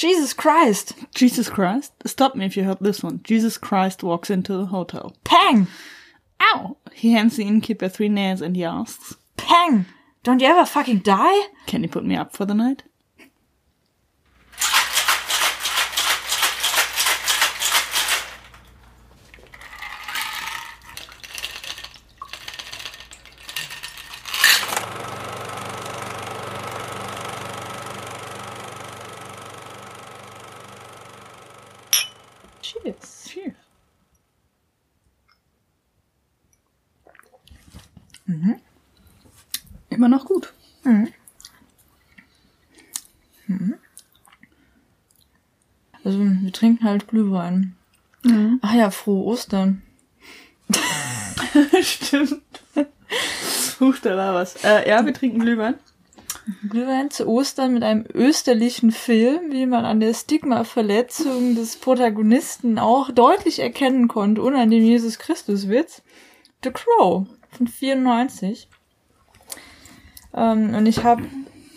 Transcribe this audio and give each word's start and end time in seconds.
Jesus 0.00 0.32
Christ. 0.32 0.94
Jesus 1.14 1.50
Christ. 1.50 1.92
Stop 2.06 2.34
me 2.34 2.46
if 2.46 2.56
you 2.56 2.64
heard 2.64 2.78
this 2.80 3.02
one. 3.02 3.20
Jesus 3.22 3.58
Christ 3.58 4.02
walks 4.02 4.30
into 4.30 4.56
the 4.56 4.64
hotel. 4.64 5.14
Pang! 5.24 5.66
Ow! 6.40 6.78
He 6.94 7.12
hands 7.12 7.36
the 7.36 7.44
innkeeper 7.44 7.86
three 7.90 8.08
nails 8.08 8.40
and 8.40 8.56
he 8.56 8.64
asks, 8.64 9.14
Pang! 9.36 9.84
Don't 10.22 10.40
you 10.40 10.46
ever 10.46 10.64
fucking 10.64 11.00
die? 11.00 11.48
Can 11.66 11.82
you 11.82 11.88
put 11.90 12.06
me 12.06 12.16
up 12.16 12.34
for 12.34 12.46
the 12.46 12.54
night? 12.54 12.82
Also, 46.04 46.18
wir 46.18 46.52
trinken 46.52 46.84
halt 46.84 47.08
Glühwein. 47.08 47.76
Ach 48.62 48.74
ja, 48.74 48.90
frohe 48.90 49.24
Ostern. 49.24 49.82
Stimmt. 51.82 52.42
Huch, 53.80 53.96
da 54.02 54.16
war 54.16 54.34
was. 54.34 54.62
Äh, 54.64 54.88
ja, 54.88 55.04
wir 55.04 55.14
trinken 55.14 55.40
Glühwein. 55.40 55.74
Glühwein 56.68 57.10
zu 57.10 57.26
Ostern 57.26 57.74
mit 57.74 57.82
einem 57.82 58.04
österlichen 58.12 58.92
Film, 58.92 59.52
wie 59.52 59.66
man 59.66 59.84
an 59.84 60.00
der 60.00 60.14
Stigma-Verletzung 60.14 61.54
des 61.54 61.76
Protagonisten 61.76 62.78
auch 62.78 63.10
deutlich 63.10 63.58
erkennen 63.58 64.08
konnte, 64.08 64.42
und 64.42 64.54
an 64.54 64.70
dem 64.70 64.82
Jesus 64.82 65.18
Christus-Witz. 65.18 66.02
The 66.62 66.70
Crow 66.70 67.26
von 67.50 67.66
94. 67.66 68.68
Ähm, 70.34 70.74
und 70.74 70.86
ich 70.86 71.04
habe 71.04 71.24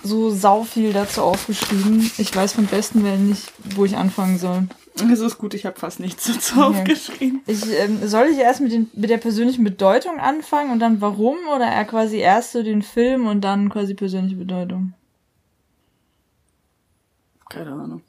so 0.03 0.29
sau 0.29 0.63
viel 0.63 0.93
dazu 0.93 1.21
aufgeschrieben. 1.21 2.11
Ich 2.17 2.35
weiß 2.35 2.53
vom 2.53 2.65
besten 2.65 3.03
Willen 3.03 3.29
nicht, 3.29 3.51
wo 3.75 3.85
ich 3.85 3.97
anfangen 3.97 4.37
soll. 4.37 4.67
Es 5.11 5.19
ist 5.19 5.37
gut, 5.39 5.53
ich 5.53 5.65
habe 5.65 5.79
fast 5.79 5.99
nichts 5.99 6.27
dazu 6.27 6.61
aufgeschrieben. 6.61 7.41
Ich, 7.47 7.63
ähm, 7.79 8.07
soll 8.07 8.27
ich 8.27 8.37
erst 8.37 8.61
mit, 8.61 8.71
den, 8.71 8.89
mit 8.93 9.09
der 9.09 9.17
persönlichen 9.17 9.63
Bedeutung 9.63 10.19
anfangen 10.19 10.71
und 10.71 10.79
dann 10.79 11.01
warum? 11.01 11.37
Oder 11.55 11.65
er 11.65 11.85
quasi 11.85 12.17
erst 12.17 12.51
so 12.51 12.61
den 12.61 12.81
Film 12.81 13.25
und 13.27 13.41
dann 13.41 13.69
quasi 13.69 13.95
persönliche 13.95 14.35
Bedeutung? 14.35 14.93
Keine 17.49 17.71
Ahnung. 17.71 18.01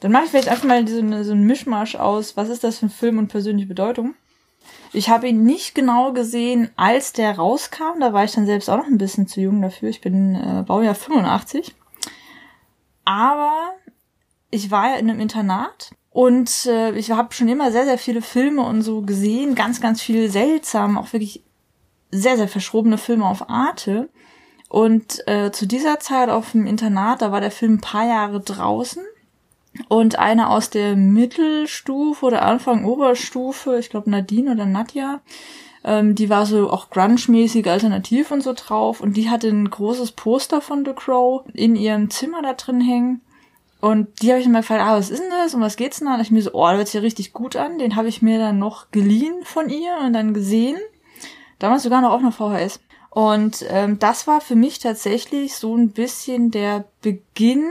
Dann 0.00 0.12
mache 0.12 0.24
ich 0.24 0.30
vielleicht 0.30 0.48
einfach 0.48 0.64
mal 0.64 0.86
so, 0.86 0.98
eine, 0.98 1.24
so 1.24 1.32
einen 1.32 1.46
Mischmasch 1.46 1.94
aus, 1.94 2.36
was 2.36 2.48
ist 2.48 2.64
das 2.64 2.78
für 2.78 2.86
ein 2.86 2.90
Film 2.90 3.18
und 3.18 3.28
persönliche 3.28 3.68
Bedeutung. 3.68 4.14
Ich 4.92 5.08
habe 5.08 5.28
ihn 5.28 5.44
nicht 5.44 5.74
genau 5.74 6.12
gesehen, 6.12 6.70
als 6.76 7.12
der 7.12 7.36
rauskam. 7.36 8.00
Da 8.00 8.12
war 8.12 8.24
ich 8.24 8.32
dann 8.32 8.46
selbst 8.46 8.68
auch 8.68 8.76
noch 8.76 8.86
ein 8.86 8.98
bisschen 8.98 9.26
zu 9.26 9.40
jung 9.40 9.62
dafür. 9.62 9.88
Ich 9.88 10.00
bin 10.00 10.34
äh, 10.34 10.62
Baujahr 10.66 10.94
85. 10.94 11.74
Aber 13.04 13.72
ich 14.50 14.70
war 14.70 14.90
ja 14.90 14.96
in 14.96 15.10
einem 15.10 15.20
Internat 15.20 15.92
und 16.10 16.66
äh, 16.66 16.92
ich 16.92 17.10
habe 17.10 17.32
schon 17.32 17.48
immer 17.48 17.72
sehr, 17.72 17.86
sehr 17.86 17.98
viele 17.98 18.20
Filme 18.20 18.62
und 18.62 18.82
so 18.82 19.00
gesehen. 19.00 19.54
Ganz, 19.54 19.80
ganz 19.80 20.02
viele 20.02 20.28
seltsam, 20.28 20.98
auch 20.98 21.12
wirklich 21.12 21.42
sehr, 22.10 22.36
sehr 22.36 22.48
verschrobene 22.48 22.98
Filme 22.98 23.26
auf 23.26 23.48
Arte. 23.48 24.10
Und 24.68 25.26
äh, 25.26 25.50
zu 25.52 25.66
dieser 25.66 26.00
Zeit 26.00 26.28
auf 26.28 26.52
dem 26.52 26.66
Internat, 26.66 27.22
da 27.22 27.32
war 27.32 27.40
der 27.40 27.50
Film 27.50 27.74
ein 27.74 27.80
paar 27.80 28.06
Jahre 28.06 28.40
draußen. 28.40 29.02
Und 29.88 30.18
eine 30.18 30.50
aus 30.50 30.70
der 30.70 30.96
Mittelstufe 30.96 32.26
oder 32.26 32.42
Anfang 32.42 32.84
Oberstufe, 32.84 33.78
ich 33.78 33.88
glaube 33.88 34.10
Nadine 34.10 34.52
oder 34.52 34.66
Nadja, 34.66 35.20
ähm, 35.84 36.14
die 36.14 36.28
war 36.30 36.46
so 36.46 36.70
auch 36.70 36.90
grunge-mäßig 36.90 37.68
alternativ 37.68 38.30
und 38.30 38.42
so 38.42 38.52
drauf. 38.54 39.00
Und 39.00 39.16
die 39.16 39.30
hatte 39.30 39.48
ein 39.48 39.68
großes 39.68 40.12
Poster 40.12 40.60
von 40.60 40.84
The 40.84 40.92
Crow 40.92 41.42
in 41.54 41.74
ihrem 41.74 42.10
Zimmer 42.10 42.42
da 42.42 42.52
drin 42.52 42.80
hängen. 42.80 43.20
Und 43.80 44.22
die 44.22 44.30
habe 44.30 44.40
ich 44.40 44.46
mir 44.46 44.58
gefragt, 44.58 44.82
ah, 44.82 44.96
was 44.96 45.10
ist 45.10 45.20
denn 45.20 45.30
das 45.30 45.54
und 45.54 45.60
was 45.60 45.76
geht's 45.76 45.98
denn 45.98 46.06
da? 46.06 46.14
Und 46.14 46.20
ich 46.20 46.30
mir 46.30 46.42
so, 46.42 46.52
oh, 46.52 46.66
das 46.66 46.76
hört 46.76 46.86
sich 46.86 46.94
ja 46.94 47.00
richtig 47.00 47.32
gut 47.32 47.56
an. 47.56 47.78
Den 47.78 47.96
habe 47.96 48.08
ich 48.08 48.22
mir 48.22 48.38
dann 48.38 48.58
noch 48.58 48.92
geliehen 48.92 49.34
von 49.42 49.68
ihr 49.70 49.96
und 50.04 50.12
dann 50.12 50.34
gesehen. 50.34 50.76
Damals 51.58 51.82
sogar 51.82 52.00
noch 52.00 52.12
auf 52.12 52.20
einer 52.20 52.30
VHS. 52.30 52.78
Und 53.10 53.64
ähm, 53.68 53.98
das 53.98 54.26
war 54.28 54.40
für 54.40 54.54
mich 54.54 54.78
tatsächlich 54.78 55.56
so 55.56 55.76
ein 55.76 55.90
bisschen 55.90 56.50
der 56.52 56.84
Beginn 57.02 57.64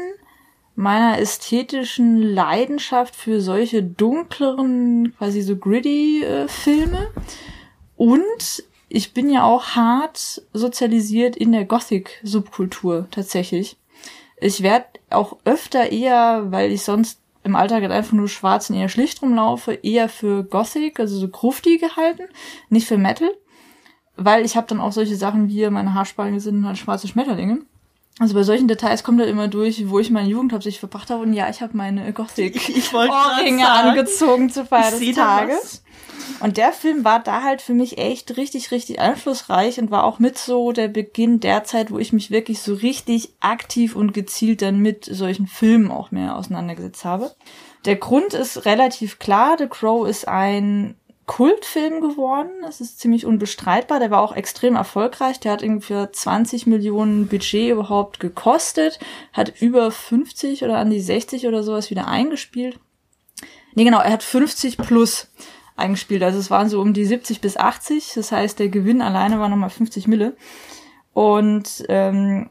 meiner 0.76 1.20
ästhetischen 1.20 2.22
Leidenschaft 2.22 3.16
für 3.16 3.42
solche 3.42 3.84
dunkleren, 3.84 5.14
quasi 5.18 5.42
so 5.42 5.56
gritty 5.56 6.24
äh, 6.24 6.48
Filme. 6.48 7.10
Und 7.98 8.64
ich 8.90 9.14
bin 9.14 9.30
ja 9.30 9.44
auch 9.44 9.76
hart 9.76 10.42
sozialisiert 10.54 11.36
in 11.36 11.52
der 11.52 11.66
Gothic-Subkultur 11.66 13.08
tatsächlich. 13.12 13.78
Ich 14.38 14.64
werde 14.64 14.88
auch 15.10 15.38
öfter 15.46 15.92
eher, 15.92 16.52
weil 16.52 16.72
ich 16.72 16.84
sonst 16.84 17.22
im 17.44 17.56
Alltag 17.56 17.82
halt 17.82 17.92
einfach 17.92 18.14
nur 18.14 18.28
schwarz 18.28 18.70
und 18.70 18.76
eher 18.76 18.90
schlicht 18.90 19.22
rumlaufe, 19.22 19.74
eher 19.74 20.10
für 20.10 20.44
Gothic, 20.44 21.00
also 21.00 21.18
so 21.18 21.28
grufti 21.28 21.78
gehalten, 21.78 22.24
nicht 22.70 22.88
für 22.88 22.98
Metal. 22.98 23.32
Weil 24.16 24.46
ich 24.46 24.56
habe 24.56 24.68
dann 24.68 24.82
auch 24.82 24.92
solche 24.92 25.16
Sachen 25.16 25.48
wie 25.48 25.68
meine 25.70 25.94
Haarspange 25.94 26.40
sind 26.40 26.66
halt 26.66 26.78
schwarze 26.78 27.08
Schmetterlinge. 27.08 27.60
Also 28.20 28.34
bei 28.34 28.44
solchen 28.44 28.68
Details 28.68 29.04
kommt 29.04 29.20
halt 29.20 29.30
immer 29.30 29.48
durch, 29.48 29.90
wo 29.90 30.00
ich 30.00 30.10
meine 30.10 30.30
Jugend 30.30 30.54
hauptsächlich 30.54 30.80
verbracht 30.80 31.10
habe. 31.10 31.24
Und 31.24 31.34
ja, 31.34 31.50
ich 31.50 31.62
habe 31.62 31.76
meine 31.76 32.12
Gothic 32.14 32.70
Ich 32.70 32.94
wollte 32.94 33.12
grad 33.12 33.40
Ohrringe 33.40 33.64
sagen, 33.64 33.90
angezogen 33.90 34.50
zur 34.50 34.66
Feier 34.66 34.92
des 34.92 35.16
Tages. 35.16 35.84
Und 36.40 36.58
der 36.58 36.72
Film 36.72 37.04
war 37.04 37.20
da 37.20 37.44
halt 37.44 37.62
für 37.62 37.74
mich 37.74 37.98
echt 37.98 38.38
richtig, 38.38 38.72
richtig 38.72 39.00
einflussreich 39.00 39.80
und 39.80 39.92
war 39.92 40.04
auch 40.04 40.20
mit 40.20 40.38
so 40.38 40.72
der 40.72 40.88
Beginn 40.88 41.40
der 41.40 41.64
Zeit, 41.64 41.92
wo 41.92 42.00
ich 42.00 42.14
mich 42.14 42.32
wirklich 42.32 42.62
so 42.62 42.74
richtig 42.74 43.34
aktiv 43.40 43.96
und 43.96 44.14
gezielt 44.14 44.62
dann 44.62 44.80
mit 44.80 45.06
solchen 45.06 45.48
Filmen 45.48 45.92
auch 45.92 46.12
mehr 46.12 46.36
auseinandergesetzt 46.36 47.06
habe. 47.06 47.32
Der 47.86 47.96
Grund 47.96 48.34
ist 48.34 48.66
relativ 48.66 49.20
klar. 49.20 49.56
The 49.58 49.68
Crow 49.68 50.08
ist 50.08 50.28
ein 50.28 50.96
Kultfilm 51.26 52.02
geworden. 52.02 52.50
Das 52.62 52.82
ist 52.82 53.00
ziemlich 53.00 53.26
unbestreitbar. 53.26 54.00
Der 54.00 54.12
war 54.12 54.22
auch 54.22 54.36
extrem 54.36 54.76
erfolgreich. 54.76 55.40
Der 55.40 55.52
hat 55.54 55.64
ungefähr 55.64 56.12
20 56.12 56.68
Millionen 56.68 57.28
Budget 57.28 57.72
überhaupt 57.72 58.20
gekostet, 58.20 59.00
hat 59.32 59.62
über 59.62 59.92
50 59.92 60.64
oder 60.64 60.78
an 60.78 60.90
die 60.90 61.00
60 61.00 61.48
oder 61.48 61.64
sowas 61.64 61.90
wieder 61.90 62.08
eingespielt. 62.08 62.80
Nee, 63.76 63.86
genau, 63.86 64.00
er 64.02 64.12
hat 64.12 64.24
50 64.24 64.78
plus 64.78 65.30
eingespielt. 65.76 66.24
Also 66.24 66.40
es 66.40 66.52
waren 66.52 66.70
so 66.70 66.82
um 66.82 66.94
die 66.94 67.06
70 67.06 67.42
bis 67.42 67.58
80. 67.58 68.14
Das 68.16 68.32
heißt, 68.32 68.60
der 68.60 68.70
Gewinn 68.70 69.02
alleine 69.02 69.40
war 69.40 69.50
nochmal 69.50 69.70
50 69.70 70.08
Mille. 70.08 70.36
Und 71.14 71.86
ähm, 71.90 72.50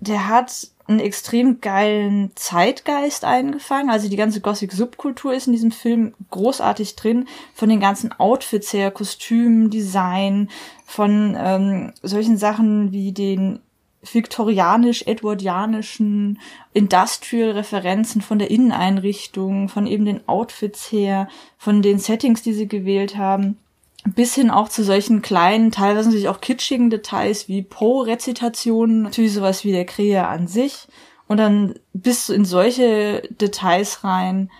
der 0.00 0.28
hat 0.28 0.68
einen 0.86 1.00
extrem 1.00 1.60
geilen 1.60 2.30
Zeitgeist 2.34 3.24
eingefangen. 3.24 3.90
Also 3.90 4.08
die 4.08 4.16
ganze 4.16 4.40
Gothic-Subkultur 4.40 5.34
ist 5.34 5.46
in 5.46 5.52
diesem 5.52 5.72
Film 5.72 6.14
großartig 6.30 6.96
drin. 6.96 7.28
Von 7.54 7.68
den 7.68 7.80
ganzen 7.80 8.12
Outfits 8.12 8.72
her, 8.72 8.90
Kostümen, 8.90 9.68
Design, 9.70 10.48
von 10.86 11.36
ähm, 11.38 11.92
solchen 12.02 12.36
Sachen 12.36 12.90
wie 12.92 13.12
den 13.12 13.60
viktorianisch-edwardianischen 14.02 16.40
Industrial-Referenzen 16.72 18.20
von 18.20 18.40
der 18.40 18.50
Inneneinrichtung, 18.50 19.68
von 19.68 19.86
eben 19.86 20.04
den 20.04 20.26
Outfits 20.28 20.90
her, 20.90 21.28
von 21.56 21.82
den 21.82 22.00
Settings, 22.00 22.42
die 22.42 22.52
sie 22.52 22.66
gewählt 22.66 23.16
haben 23.16 23.58
bis 24.04 24.34
hin 24.34 24.50
auch 24.50 24.68
zu 24.68 24.82
solchen 24.82 25.22
kleinen, 25.22 25.70
teilweise 25.70 26.08
natürlich 26.08 26.28
auch 26.28 26.40
kitschigen 26.40 26.90
Details 26.90 27.48
wie 27.48 27.62
Poe-Rezitationen, 27.62 29.02
natürlich 29.02 29.32
sowas 29.32 29.64
wie 29.64 29.72
der 29.72 29.86
Krähe 29.86 30.26
an 30.26 30.48
sich 30.48 30.88
und 31.28 31.36
dann 31.36 31.74
bis 31.92 32.28
in 32.28 32.44
solche 32.44 33.22
Details 33.30 34.04
rein, 34.04 34.50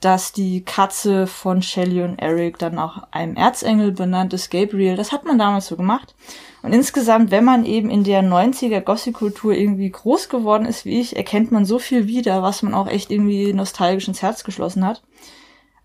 dass 0.00 0.32
die 0.32 0.62
Katze 0.62 1.26
von 1.26 1.60
Shelley 1.62 2.02
und 2.02 2.18
Eric 2.18 2.58
dann 2.58 2.74
nach 2.74 3.08
einem 3.10 3.36
Erzengel 3.36 3.92
benannt 3.92 4.32
ist, 4.32 4.50
Gabriel. 4.50 4.96
Das 4.96 5.12
hat 5.12 5.24
man 5.24 5.38
damals 5.38 5.66
so 5.66 5.76
gemacht. 5.76 6.14
Und 6.62 6.72
insgesamt, 6.72 7.30
wenn 7.30 7.44
man 7.44 7.66
eben 7.66 7.90
in 7.90 8.02
der 8.02 8.22
90er 8.22 8.80
Gothic-Kultur 8.80 9.52
irgendwie 9.52 9.90
groß 9.90 10.30
geworden 10.30 10.64
ist 10.64 10.86
wie 10.86 11.00
ich, 11.00 11.16
erkennt 11.16 11.52
man 11.52 11.66
so 11.66 11.78
viel 11.78 12.06
wieder, 12.06 12.42
was 12.42 12.62
man 12.62 12.74
auch 12.74 12.88
echt 12.88 13.10
irgendwie 13.10 13.52
nostalgisch 13.52 14.08
ins 14.08 14.22
Herz 14.22 14.42
geschlossen 14.42 14.86
hat. 14.86 15.02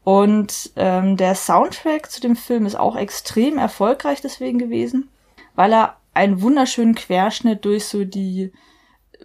Und 0.06 0.72
ähm, 0.76 1.18
der 1.18 1.34
Soundtrack 1.34 2.12
zu 2.12 2.22
dem 2.22 2.36
Film 2.36 2.68
ist 2.68 2.76
auch 2.76 2.96
extrem 2.96 3.58
erfolgreich 3.58 4.22
deswegen 4.22 4.60
gewesen, 4.60 5.10
weil 5.56 5.74
er 5.74 5.98
einen 6.14 6.44
wunderschönen 6.44 6.94
Querschnitt 6.94 7.66
durch 7.66 7.86
so 7.86 8.06
die 8.06 8.54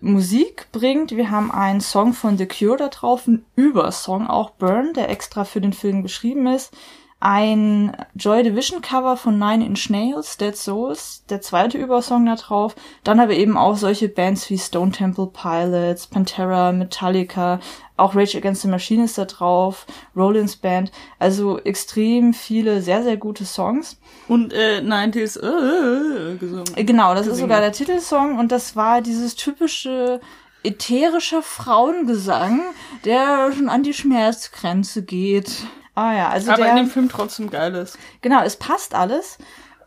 Musik 0.01 0.69
bringt. 0.73 1.11
Wir 1.11 1.31
haben 1.31 1.51
einen 1.51 1.83
Song 1.83 2.15
von 2.15 2.39
The 2.39 2.47
Cure 2.47 2.79
da 2.79 2.89
drauf, 2.89 3.29
einen 3.29 3.45
Übersong, 3.57 4.27
auch 4.27 4.53
Burn, 4.53 4.95
der 4.95 5.11
extra 5.11 5.45
für 5.45 5.61
den 5.61 5.75
Film 5.75 6.03
geschrieben 6.03 6.47
ist. 6.47 6.75
Ein 7.21 7.95
Joy 8.15 8.43
Division 8.43 8.81
Cover 8.81 9.19
von 9.19 9.39
Nine 9.39 9.67
Inch 9.67 9.91
Nails, 9.91 10.39
Dead 10.39 10.57
Souls, 10.57 11.25
der 11.29 11.43
zweite 11.43 11.77
Übersong 11.77 12.25
da 12.25 12.35
drauf. 12.35 12.75
Dann 13.05 13.21
aber 13.21 13.35
eben 13.35 13.59
auch 13.59 13.77
solche 13.77 14.09
Bands 14.09 14.49
wie 14.49 14.59
Stone 14.59 14.93
Temple 14.93 15.27
Pilots, 15.27 16.07
Pantera, 16.07 16.73
Metallica, 16.73 17.61
auch 17.99 18.17
Rage 18.17 18.39
Against 18.39 18.63
the 18.63 18.69
Machine 18.69 19.05
ist 19.05 19.19
da 19.19 19.27
drauf, 19.27 19.87
Rollins 20.17 20.57
Band. 20.57 20.91
Also 21.19 21.59
extrem 21.59 22.33
viele 22.33 22.81
sehr, 22.81 23.03
sehr 23.03 23.19
gute 23.19 23.45
Songs. 23.45 24.01
Und 24.27 24.55
äh, 24.55 24.81
90s 24.81 25.39
äh, 25.39 26.37
gesungen. 26.37 26.75
Genau, 26.75 27.15
das 27.15 27.27
ist 27.27 27.37
sogar 27.37 27.61
der 27.61 27.73
Titelsong 27.73 28.39
und 28.39 28.51
das 28.51 28.77
war 28.77 29.03
dieses 29.03 29.35
typische 29.35 30.21
ätherische 30.63 31.43
Frauengesang, 31.43 32.63
der 33.05 33.53
schon 33.53 33.69
an 33.69 33.83
die 33.83 33.95
Schmerzgrenze 33.95 35.03
geht. 35.03 35.65
Ah 35.95 36.15
ja, 36.15 36.29
also 36.29 36.53
Aber 36.53 36.63
der, 36.63 36.71
in 36.71 36.77
dem 36.77 36.87
Film 36.87 37.09
trotzdem 37.09 37.51
geil 37.51 37.75
ist. 37.75 37.99
Genau, 38.21 38.43
es 38.43 38.57
passt 38.57 38.95
alles. 38.95 39.39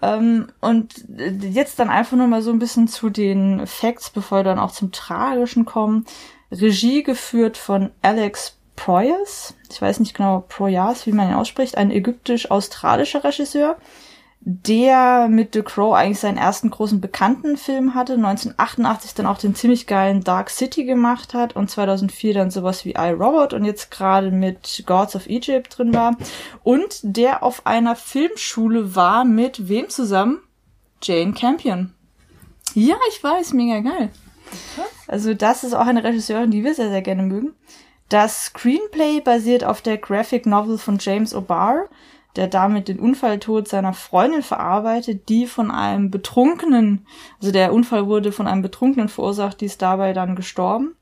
Ähm, 0.02 0.48
und 0.60 0.94
jetzt 1.18 1.80
dann 1.80 1.90
einfach 1.90 2.18
nur 2.18 2.28
mal 2.28 2.42
so 2.42 2.52
ein 2.52 2.60
bisschen 2.60 2.88
zu 2.88 3.10
den 3.10 3.66
Facts, 3.66 4.10
bevor 4.10 4.40
wir 4.40 4.44
dann 4.44 4.60
auch 4.60 4.72
zum 4.72 4.92
Tragischen 4.92 5.66
kommen. 5.66 6.06
Regie 6.52 7.04
geführt 7.04 7.58
von 7.58 7.92
Alex 8.02 8.58
Proyas. 8.76 9.56
Ich 9.72 9.82
weiß 9.82 10.00
nicht 10.00 10.14
genau 10.14 10.44
Proyas, 10.48 11.06
wie 11.08 11.14
man 11.14 11.30
ihn 11.30 11.36
ausspricht. 11.36 11.78
Ein 11.78 11.90
ägyptisch-australischer 11.90 13.24
Regisseur 13.24 13.78
der 14.46 15.30
mit 15.30 15.54
The 15.54 15.62
Crow 15.62 15.96
eigentlich 15.96 16.20
seinen 16.20 16.38
ersten 16.38 16.70
großen 16.70 17.00
bekannten 17.00 17.56
Film 17.56 17.96
hatte, 17.96 18.14
1988 18.14 19.14
dann 19.14 19.26
auch 19.26 19.38
den 19.38 19.56
ziemlich 19.56 19.88
geilen 19.88 20.22
Dark 20.22 20.50
City 20.50 20.84
gemacht 20.84 21.34
hat 21.34 21.56
und 21.56 21.70
2004 21.70 22.34
dann 22.34 22.52
sowas 22.52 22.84
wie 22.84 22.92
I, 22.92 23.12
Robot 23.12 23.54
und 23.54 23.64
jetzt 23.64 23.90
gerade 23.90 24.32
mit 24.32 24.84
Gods 24.86 25.16
of 25.16 25.28
Egypt 25.28 25.78
drin 25.78 25.94
war 25.94 26.18
und 26.62 27.00
der 27.04 27.42
auf 27.42 27.66
einer 27.66 27.96
Filmschule 27.96 28.96
war 28.96 29.24
mit 29.24 29.70
wem 29.70 29.88
zusammen? 29.88 30.40
Jane 31.02 31.34
Campion. 31.34 31.94
Ja, 32.74 32.96
ich 33.10 33.24
weiß, 33.24 33.54
mega 33.54 33.80
geil. 33.80 34.10
Also 35.08 35.34
das 35.34 35.64
ist 35.64 35.74
auch 35.74 35.88
eine 35.88 36.04
Regisseurin, 36.04 36.52
die 36.52 36.66
wir 36.66 36.76
sehr, 36.76 36.90
sehr 36.90 37.02
gerne 37.02 37.24
mögen. 37.24 37.54
Das 38.10 38.46
Screenplay 38.46 39.22
basiert 39.22 39.64
auf 39.64 39.82
der 39.82 39.98
Graphic 39.98 40.46
Novel 40.46 40.78
von 40.78 40.98
James 41.00 41.34
O'Barr 41.34 41.86
der 42.36 42.48
damit 42.48 42.88
den 42.88 43.00
Unfalltod 43.00 43.68
seiner 43.68 43.94
Freundin 43.94 44.42
verarbeitet, 44.42 45.30
die 45.30 45.46
von 45.46 45.72
einem 45.72 46.12
Betrunkenen, 46.12 47.06
also 47.40 47.52
der 47.52 47.74
Unfall 47.74 48.08
wurde 48.08 48.32
von 48.32 48.48
einem 48.48 48.62
Betrunkenen 48.62 49.10
verursacht, 49.10 49.62
die 49.62 49.66
ist 49.66 49.82
dabei 49.82 50.14
dann 50.14 50.36
gestorben. 50.36 50.96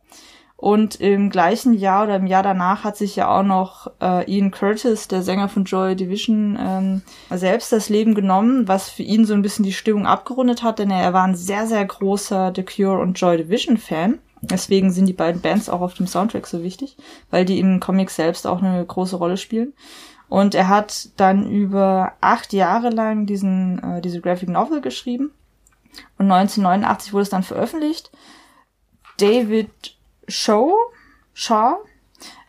Und 0.62 1.01
im 1.01 1.31
gleichen 1.31 1.74
Jahr 1.74 2.04
oder 2.04 2.18
im 2.18 2.28
Jahr 2.28 2.44
danach 2.44 2.83
hat 2.83 2.95
sich 2.95 3.16
ja 3.16 3.28
auch 3.36 3.42
noch 3.42 3.89
äh, 4.00 4.31
Ian 4.31 4.51
Curtis, 4.51 5.07
der 5.07 5.24
Sänger 5.24 5.50
von 5.50 5.63
Joy 5.63 5.95
Division, 5.95 6.56
ähm, 6.62 7.01
selbst 7.31 7.72
das 7.72 7.89
Leben 7.89 8.13
genommen, 8.13 8.68
was 8.68 8.88
für 8.88 9.01
ihn 9.01 9.25
so 9.25 9.33
ein 9.33 9.42
bisschen 9.42 9.66
die 9.66 9.74
Stimmung 9.74 10.06
abgerundet 10.06 10.62
hat, 10.62 10.78
denn 10.78 10.92
er 10.92 11.13
war 11.13 11.24
ein 11.24 11.33
sehr, 11.33 11.66
sehr 11.66 11.83
großer 11.83 12.54
The 12.56 12.63
Cure 12.63 13.00
und 13.00 13.19
Joy 13.19 13.38
Division 13.38 13.78
Fan. 13.78 14.19
Deswegen 14.42 14.92
sind 14.92 15.07
die 15.07 15.13
beiden 15.13 15.42
Bands 15.42 15.68
auch 15.68 15.81
auf 15.81 15.95
dem 15.95 16.06
Soundtrack 16.06 16.45
so 16.45 16.62
wichtig, 16.62 16.95
weil 17.31 17.44
die 17.44 17.60
im 17.60 17.80
Comic 17.80 18.12
selbst 18.12 18.45
auch 18.45 18.62
eine 18.62 18.86
große 18.86 19.16
Rolle 19.16 19.38
spielen. 19.38 19.74
Und 20.31 20.56
er 20.56 20.69
hat 20.69 21.10
dann 21.18 21.45
über 21.45 22.13
acht 22.22 22.54
Jahre 22.54 22.89
lang 22.89 23.25
diesen, 23.25 23.83
äh, 23.83 24.00
diese 24.00 24.22
Graphic 24.22 24.48
Novel 24.48 24.80
geschrieben. 24.80 25.33
Und 26.18 26.31
1989 26.31 27.12
wurde 27.12 27.24
es 27.24 27.30
dann 27.30 27.44
veröffentlicht. 27.44 28.12
David 29.18 29.98
Shaw, 30.30 30.72
Shaw 31.33 31.80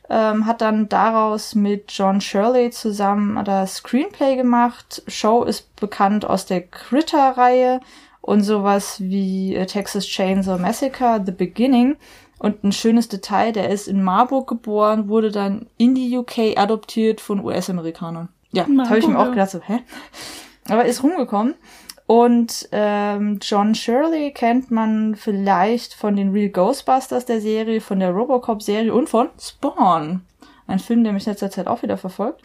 ähm, 0.09 0.47
hat 0.47 0.61
dann 0.61 0.89
daraus 0.89 1.57
mit 1.57 1.91
John 1.91 2.21
Shirley 2.21 2.71
zusammen 2.71 3.45
das 3.45 3.79
Screenplay 3.79 4.37
gemacht. 4.37 5.03
Shaw 5.09 5.45
ist 5.45 5.75
bekannt 5.75 6.25
aus 6.25 6.47
der 6.47 6.63
Critter-Reihe 6.63 7.81
und 8.21 8.43
sowas 8.43 9.01
wie 9.01 9.57
äh, 9.57 9.67
Texas 9.67 10.07
Chainsaw 10.07 10.57
Massacre, 10.57 11.21
The 11.27 11.33
Beginning. 11.33 11.97
Und 12.43 12.65
ein 12.65 12.73
schönes 12.73 13.07
Detail, 13.07 13.53
der 13.53 13.71
ist 13.71 13.87
in 13.87 14.03
Marburg 14.03 14.49
geboren, 14.49 15.09
wurde 15.09 15.31
dann 15.31 15.67
in 15.79 15.95
die 15.95 16.19
UK 16.19 16.57
adoptiert 16.59 17.21
von 17.21 17.39
US-Amerikanern. 17.39 18.31
Ja, 18.51 18.67
habe 18.67 18.99
ich 18.99 19.07
mir 19.07 19.17
auch 19.17 19.31
gedacht, 19.31 19.51
so, 19.51 19.61
hä? 19.61 19.79
Aber 20.69 20.85
ist 20.85 21.05
rumgekommen. 21.05 21.55
Und 22.09 22.69
ähm, 22.73 23.39
John 23.41 23.77
Shirley 23.77 24.33
kennt 24.33 24.73
man 24.73 25.15
vielleicht 25.15 25.95
von 25.95 26.17
den 26.17 26.33
Real 26.33 26.49
Ghostbusters 26.49 27.27
der 27.27 27.41
Serie, 27.41 27.81
von 27.81 28.01
der 28.01 28.11
Robocop-Serie 28.11 28.93
und 28.93 29.09
von 29.09 29.29
Spawn. 29.41 30.23
Ein 30.67 30.81
Film, 30.81 31.05
der 31.05 31.13
mich 31.13 31.29
in 31.29 31.35
letzter 31.35 31.51
Zeit 31.51 31.69
auch 31.69 31.83
wieder 31.83 31.97
verfolgt. 31.97 32.43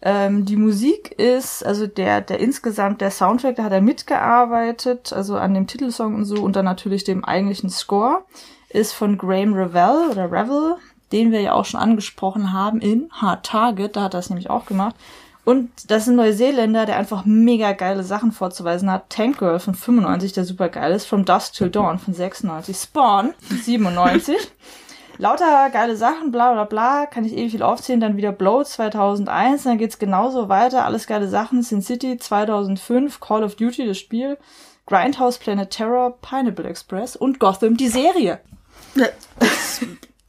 Ähm, 0.00 0.46
die 0.46 0.56
Musik 0.56 1.12
ist, 1.20 1.62
also 1.66 1.86
der, 1.86 2.22
der 2.22 2.40
insgesamt, 2.40 3.02
der 3.02 3.10
Soundtrack, 3.10 3.56
da 3.56 3.64
hat 3.64 3.72
er 3.72 3.82
mitgearbeitet, 3.82 5.12
also 5.12 5.36
an 5.36 5.52
dem 5.52 5.66
Titelsong 5.66 6.14
und 6.14 6.24
so 6.24 6.42
und 6.42 6.56
dann 6.56 6.64
natürlich 6.64 7.04
dem 7.04 7.26
eigentlichen 7.26 7.68
Score 7.68 8.24
ist 8.74 8.92
von 8.92 9.16
Graham 9.16 9.54
Revell 9.54 10.10
oder 10.10 10.30
Revel, 10.30 10.76
den 11.12 11.30
wir 11.30 11.40
ja 11.40 11.52
auch 11.52 11.64
schon 11.64 11.80
angesprochen 11.80 12.52
haben 12.52 12.80
in 12.80 13.08
Hard 13.12 13.46
Target, 13.46 13.96
da 13.96 14.02
hat 14.02 14.14
er 14.14 14.20
es 14.20 14.30
nämlich 14.30 14.50
auch 14.50 14.66
gemacht. 14.66 14.96
Und 15.44 15.70
das 15.90 16.02
ist 16.02 16.08
ein 16.08 16.16
Neuseeländer, 16.16 16.86
der 16.86 16.96
einfach 16.96 17.24
mega 17.26 17.72
geile 17.72 18.02
Sachen 18.02 18.32
vorzuweisen 18.32 18.90
hat. 18.90 19.10
Tank 19.10 19.38
Girl 19.38 19.60
von 19.60 19.74
95, 19.74 20.32
der 20.32 20.44
super 20.44 20.70
geil 20.70 20.92
ist. 20.92 21.04
From 21.04 21.26
Dusk 21.26 21.52
Till 21.52 21.68
Dawn 21.68 21.98
von 21.98 22.14
96. 22.14 22.74
Spawn 22.76 23.34
von 23.46 23.58
97. 23.58 24.36
Lauter 25.18 25.70
geile 25.70 25.96
Sachen, 25.96 26.32
bla 26.32 26.54
bla 26.54 26.64
bla, 26.64 27.06
kann 27.06 27.24
ich 27.24 27.36
ewig 27.36 27.52
viel 27.52 27.62
aufzählen. 27.62 28.00
Dann 28.00 28.16
wieder 28.16 28.32
Blow 28.32 28.64
2001, 28.64 29.64
dann 29.64 29.78
geht's 29.78 29.98
genauso 29.98 30.48
weiter. 30.48 30.86
Alles 30.86 31.06
geile 31.06 31.28
Sachen. 31.28 31.62
Sin 31.62 31.82
City 31.82 32.16
2005, 32.16 33.20
Call 33.20 33.44
of 33.44 33.54
Duty, 33.54 33.86
das 33.86 33.98
Spiel. 33.98 34.38
Grindhouse 34.86 35.38
Planet 35.38 35.70
Terror, 35.70 36.18
Pineapple 36.20 36.68
Express 36.68 37.16
und 37.16 37.38
Gotham, 37.38 37.76
die 37.76 37.88
Serie. 37.88 38.40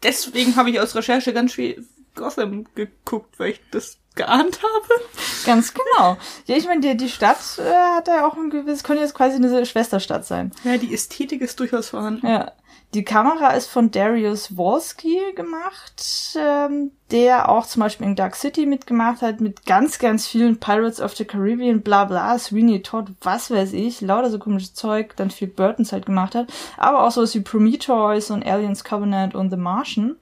Deswegen 0.03 0.55
habe 0.55 0.69
ich 0.69 0.79
aus 0.79 0.95
Recherche 0.95 1.33
ganz 1.33 1.53
viel 1.53 1.85
Gotham 2.15 2.65
geguckt, 2.75 3.37
weil 3.39 3.51
ich 3.51 3.61
das 3.71 3.99
geahnt 4.15 4.59
habe. 4.63 5.03
Ganz 5.45 5.73
genau. 5.73 6.17
Ja, 6.45 6.55
ich 6.55 6.65
meine, 6.65 6.81
die, 6.81 6.97
die 6.97 7.09
Stadt 7.09 7.59
äh, 7.59 7.95
hat 7.95 8.07
ja 8.07 8.27
auch 8.27 8.35
ein 8.35 8.49
gewisses, 8.49 8.83
könnte 8.83 9.03
jetzt 9.03 9.13
quasi 9.13 9.35
eine 9.35 9.65
Schwesterstadt 9.65 10.25
sein. 10.25 10.51
Ja, 10.63 10.77
die 10.77 10.93
Ästhetik 10.93 11.41
ist 11.41 11.59
durchaus 11.59 11.89
vorhanden. 11.89 12.25
Ja. 12.25 12.53
Die 12.93 13.03
Kamera 13.03 13.49
ist 13.49 13.67
von 13.67 13.91
Darius 13.91 14.55
Wolski 14.55 15.19
gemacht, 15.35 16.37
ähm, 16.39 16.91
der 17.11 17.49
auch 17.49 17.65
zum 17.65 17.81
Beispiel 17.81 18.07
in 18.07 18.15
Dark 18.15 18.37
City 18.37 18.65
mitgemacht 18.65 19.21
hat, 19.21 19.41
mit 19.41 19.65
ganz, 19.65 19.99
ganz 19.99 20.25
vielen 20.27 20.61
Pirates 20.61 21.01
of 21.01 21.13
the 21.13 21.25
Caribbean, 21.25 21.81
bla 21.81 22.05
bla, 22.05 22.39
Sweeney 22.39 22.81
Todd, 22.83 23.11
was 23.19 23.51
weiß 23.51 23.73
ich, 23.73 23.99
lauter 23.99 24.29
so 24.29 24.39
komisches 24.39 24.75
Zeug, 24.75 25.13
dann 25.17 25.29
viel 25.29 25.49
Burtons 25.49 25.91
halt 25.91 26.05
gemacht 26.05 26.35
hat, 26.35 26.47
aber 26.77 27.03
auch 27.03 27.11
sowas 27.11 27.35
wie 27.35 27.41
Prometheus 27.41 28.31
und 28.31 28.45
Aliens 28.45 28.85
Covenant 28.85 29.35
und 29.35 29.49
The 29.49 29.57
Martian. 29.57 30.15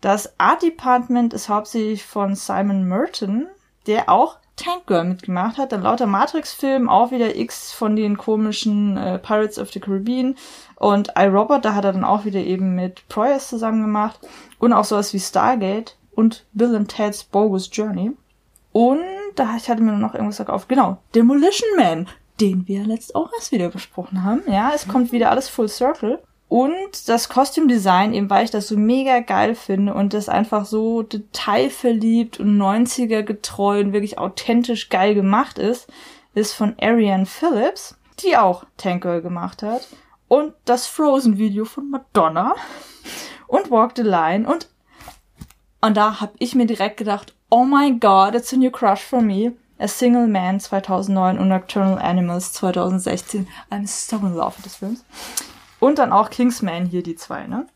Das 0.00 0.38
Art 0.38 0.62
Department 0.62 1.32
ist 1.34 1.48
hauptsächlich 1.48 2.04
von 2.04 2.34
Simon 2.34 2.84
Merton, 2.84 3.46
der 3.86 4.08
auch 4.08 4.38
Tank 4.56 4.86
Girl 4.86 5.04
mitgemacht 5.04 5.58
hat, 5.58 5.72
dann 5.72 5.82
lauter 5.82 6.06
Matrix-Film, 6.06 6.88
auch 6.88 7.10
wieder 7.10 7.36
X 7.36 7.72
von 7.72 7.94
den 7.94 8.16
komischen 8.16 8.96
äh, 8.96 9.18
Pirates 9.18 9.58
of 9.58 9.70
the 9.70 9.80
Caribbean 9.80 10.34
und 10.76 11.12
iRobot, 11.16 11.64
da 11.64 11.74
hat 11.74 11.84
er 11.84 11.92
dann 11.92 12.04
auch 12.04 12.24
wieder 12.24 12.40
eben 12.40 12.74
mit 12.74 13.06
Proyas 13.08 13.48
zusammen 13.48 13.82
gemacht 13.82 14.18
und 14.58 14.72
auch 14.72 14.84
sowas 14.84 15.12
wie 15.12 15.20
Stargate 15.20 15.96
und 16.14 16.46
Bill 16.52 16.74
and 16.74 16.88
Ted's 16.88 17.22
Bogus 17.22 17.68
Journey. 17.70 18.12
Und 18.72 19.02
da 19.34 19.56
ich 19.56 19.68
hatte 19.68 19.82
mir 19.82 19.92
noch 19.92 20.14
irgendwas 20.14 20.40
auf, 20.48 20.68
genau, 20.68 20.98
Demolition 21.14 21.68
Man, 21.76 22.08
den 22.40 22.66
wir 22.66 22.84
letzt 22.84 23.14
auch 23.14 23.30
erst 23.34 23.52
wieder 23.52 23.68
besprochen 23.68 24.24
haben. 24.24 24.42
Ja, 24.46 24.72
es 24.74 24.88
kommt 24.88 25.12
wieder 25.12 25.30
alles 25.30 25.48
full 25.48 25.68
circle. 25.68 26.18
Und 26.48 27.08
das 27.08 27.28
Kostümdesign, 27.28 28.14
eben 28.14 28.30
weil 28.30 28.44
ich 28.44 28.50
das 28.50 28.68
so 28.68 28.76
mega 28.76 29.18
geil 29.20 29.54
finde 29.54 29.94
und 29.94 30.14
das 30.14 30.28
einfach 30.28 30.64
so 30.64 31.02
detailverliebt 31.02 32.38
und 32.38 32.56
90er 32.56 33.22
getreu 33.22 33.80
und 33.80 33.92
wirklich 33.92 34.18
authentisch 34.18 34.88
geil 34.88 35.14
gemacht 35.14 35.58
ist, 35.58 35.88
ist 36.34 36.52
von 36.52 36.76
Ariane 36.80 37.26
Phillips, 37.26 37.96
die 38.20 38.36
auch 38.36 38.64
Tank 38.76 39.02
Girl 39.02 39.22
gemacht 39.22 39.62
hat. 39.62 39.88
Und 40.28 40.54
das 40.64 40.86
Frozen-Video 40.86 41.64
von 41.64 41.90
Madonna 41.90 42.54
und 43.48 43.70
Walk 43.70 43.92
the 43.96 44.02
Line 44.02 44.48
und 44.48 44.68
und 45.82 45.96
da 45.96 46.20
hab 46.20 46.32
ich 46.38 46.54
mir 46.54 46.66
direkt 46.66 46.96
gedacht, 46.96 47.34
oh 47.48 47.64
my 47.64 47.92
god, 47.92 48.34
it's 48.34 48.52
a 48.52 48.56
new 48.56 48.70
crush 48.70 49.02
for 49.02 49.20
me. 49.20 49.52
A 49.78 49.86
Single 49.86 50.26
Man 50.26 50.58
2009 50.58 51.38
und 51.38 51.48
Nocturnal 51.48 51.98
Animals 51.98 52.52
2016. 52.54 53.46
I'm 53.70 53.86
so 53.86 54.16
in 54.16 54.34
love 54.34 54.56
with 54.56 54.64
this 54.64 54.76
Films. 54.76 55.04
Und 55.78 55.98
dann 55.98 56.12
auch 56.12 56.30
Kingsman 56.30 56.86
hier, 56.86 57.02
die 57.02 57.16
zwei, 57.16 57.46
ne? 57.46 57.66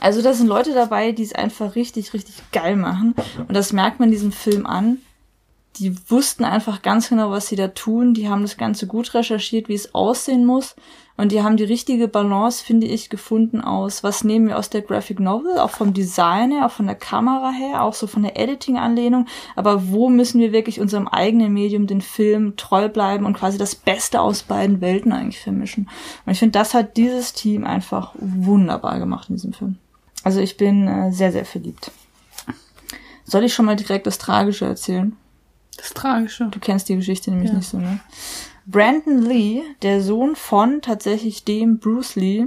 Also 0.00 0.22
da 0.22 0.32
sind 0.32 0.46
Leute 0.46 0.74
dabei, 0.74 1.12
die 1.12 1.22
es 1.22 1.34
einfach 1.34 1.74
richtig, 1.74 2.12
richtig 2.14 2.42
geil 2.52 2.76
machen. 2.76 3.14
Und 3.38 3.54
das 3.54 3.72
merkt 3.72 4.00
man 4.00 4.10
diesem 4.10 4.32
Film 4.32 4.66
an. 4.66 4.98
Die 5.76 5.94
wussten 6.10 6.44
einfach 6.44 6.82
ganz 6.82 7.08
genau, 7.08 7.30
was 7.30 7.48
sie 7.48 7.56
da 7.56 7.68
tun. 7.68 8.14
Die 8.14 8.28
haben 8.28 8.42
das 8.42 8.56
Ganze 8.56 8.86
gut 8.86 9.12
recherchiert, 9.14 9.68
wie 9.68 9.74
es 9.74 9.94
aussehen 9.94 10.46
muss. 10.46 10.74
Und 11.16 11.32
die 11.32 11.42
haben 11.42 11.56
die 11.56 11.64
richtige 11.64 12.08
Balance, 12.08 12.64
finde 12.64 12.86
ich, 12.86 13.08
gefunden 13.08 13.60
aus, 13.60 14.02
was 14.02 14.22
nehmen 14.22 14.48
wir 14.48 14.58
aus 14.58 14.68
der 14.68 14.82
Graphic 14.82 15.18
Novel, 15.18 15.58
auch 15.58 15.70
vom 15.70 15.94
Design 15.94 16.50
her, 16.50 16.66
auch 16.66 16.70
von 16.70 16.86
der 16.86 16.94
Kamera 16.94 17.50
her, 17.50 17.82
auch 17.82 17.94
so 17.94 18.06
von 18.06 18.22
der 18.22 18.38
Editing-Anlehnung, 18.38 19.26
aber 19.54 19.88
wo 19.88 20.10
müssen 20.10 20.40
wir 20.40 20.52
wirklich 20.52 20.80
unserem 20.80 21.08
eigenen 21.08 21.52
Medium, 21.52 21.86
den 21.86 22.02
Film, 22.02 22.56
treu 22.56 22.88
bleiben 22.88 23.24
und 23.24 23.36
quasi 23.36 23.56
das 23.56 23.74
Beste 23.74 24.20
aus 24.20 24.42
beiden 24.42 24.80
Welten 24.80 25.12
eigentlich 25.12 25.40
vermischen. 25.40 25.88
Und 26.26 26.32
ich 26.32 26.38
finde, 26.38 26.58
das 26.58 26.74
hat 26.74 26.96
dieses 26.96 27.32
Team 27.32 27.64
einfach 27.64 28.12
wunderbar 28.18 28.98
gemacht 28.98 29.30
in 29.30 29.36
diesem 29.36 29.52
Film. 29.52 29.76
Also 30.22 30.40
ich 30.40 30.56
bin 30.56 30.86
äh, 30.88 31.12
sehr, 31.12 31.32
sehr 31.32 31.44
verliebt. 31.44 31.90
Soll 33.24 33.44
ich 33.44 33.54
schon 33.54 33.66
mal 33.66 33.76
direkt 33.76 34.06
das 34.06 34.18
Tragische 34.18 34.66
erzählen? 34.66 35.16
Das 35.76 35.90
Tragische. 35.90 36.48
Du 36.50 36.58
kennst 36.58 36.88
die 36.88 36.96
Geschichte 36.96 37.30
nämlich 37.30 37.50
ja. 37.50 37.56
nicht 37.56 37.68
so, 37.68 37.78
ne? 37.78 38.00
Brandon 38.66 39.22
Lee, 39.22 39.62
der 39.82 40.02
Sohn 40.02 40.34
von 40.34 40.82
tatsächlich 40.82 41.44
dem 41.44 41.78
Bruce 41.78 42.16
Lee, 42.16 42.46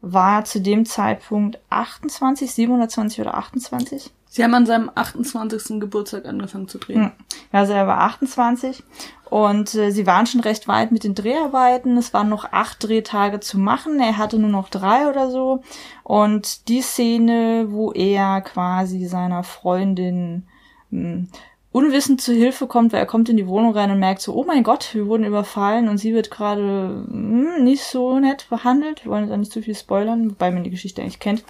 war 0.00 0.44
zu 0.44 0.60
dem 0.60 0.86
Zeitpunkt 0.86 1.58
28, 1.70 2.52
27 2.52 3.20
oder 3.20 3.34
28. 3.34 4.12
Sie 4.30 4.44
haben 4.44 4.54
an 4.54 4.66
seinem 4.66 4.90
28. 4.94 5.80
Geburtstag 5.80 6.26
angefangen 6.26 6.68
zu 6.68 6.78
drehen. 6.78 7.06
Hm. 7.06 7.12
Also 7.50 7.72
er 7.72 7.86
war 7.86 8.00
28 8.02 8.84
und 9.30 9.74
äh, 9.74 9.90
sie 9.90 10.06
waren 10.06 10.26
schon 10.26 10.42
recht 10.42 10.68
weit 10.68 10.92
mit 10.92 11.02
den 11.02 11.14
Dreharbeiten. 11.14 11.96
Es 11.96 12.12
waren 12.12 12.28
noch 12.28 12.52
acht 12.52 12.86
Drehtage 12.86 13.40
zu 13.40 13.58
machen. 13.58 13.98
Er 14.00 14.18
hatte 14.18 14.38
nur 14.38 14.50
noch 14.50 14.68
drei 14.68 15.08
oder 15.08 15.30
so. 15.30 15.62
Und 16.04 16.68
die 16.68 16.82
Szene, 16.82 17.66
wo 17.70 17.90
er 17.92 18.42
quasi 18.42 19.06
seiner 19.06 19.42
Freundin 19.42 20.46
hm, 20.90 21.28
unwissend 21.72 22.20
zu 22.20 22.32
Hilfe 22.32 22.66
kommt, 22.66 22.92
weil 22.92 23.00
er 23.00 23.06
kommt 23.06 23.28
in 23.28 23.36
die 23.36 23.46
Wohnung 23.46 23.72
rein 23.72 23.90
und 23.90 23.98
merkt 23.98 24.22
so, 24.22 24.34
oh 24.34 24.44
mein 24.44 24.62
Gott, 24.62 24.94
wir 24.94 25.06
wurden 25.06 25.24
überfallen 25.24 25.88
und 25.88 25.98
sie 25.98 26.14
wird 26.14 26.30
gerade 26.30 27.04
hm, 27.08 27.64
nicht 27.64 27.84
so 27.84 28.18
nett 28.18 28.46
behandelt. 28.48 29.04
Wir 29.04 29.12
wollen 29.12 29.24
jetzt 29.24 29.32
auch 29.32 29.38
nicht 29.38 29.52
zu 29.52 29.62
viel 29.62 29.74
spoilern, 29.74 30.30
wobei 30.30 30.50
man 30.50 30.64
die 30.64 30.70
Geschichte 30.70 31.02
eigentlich 31.02 31.20
kennt. 31.20 31.44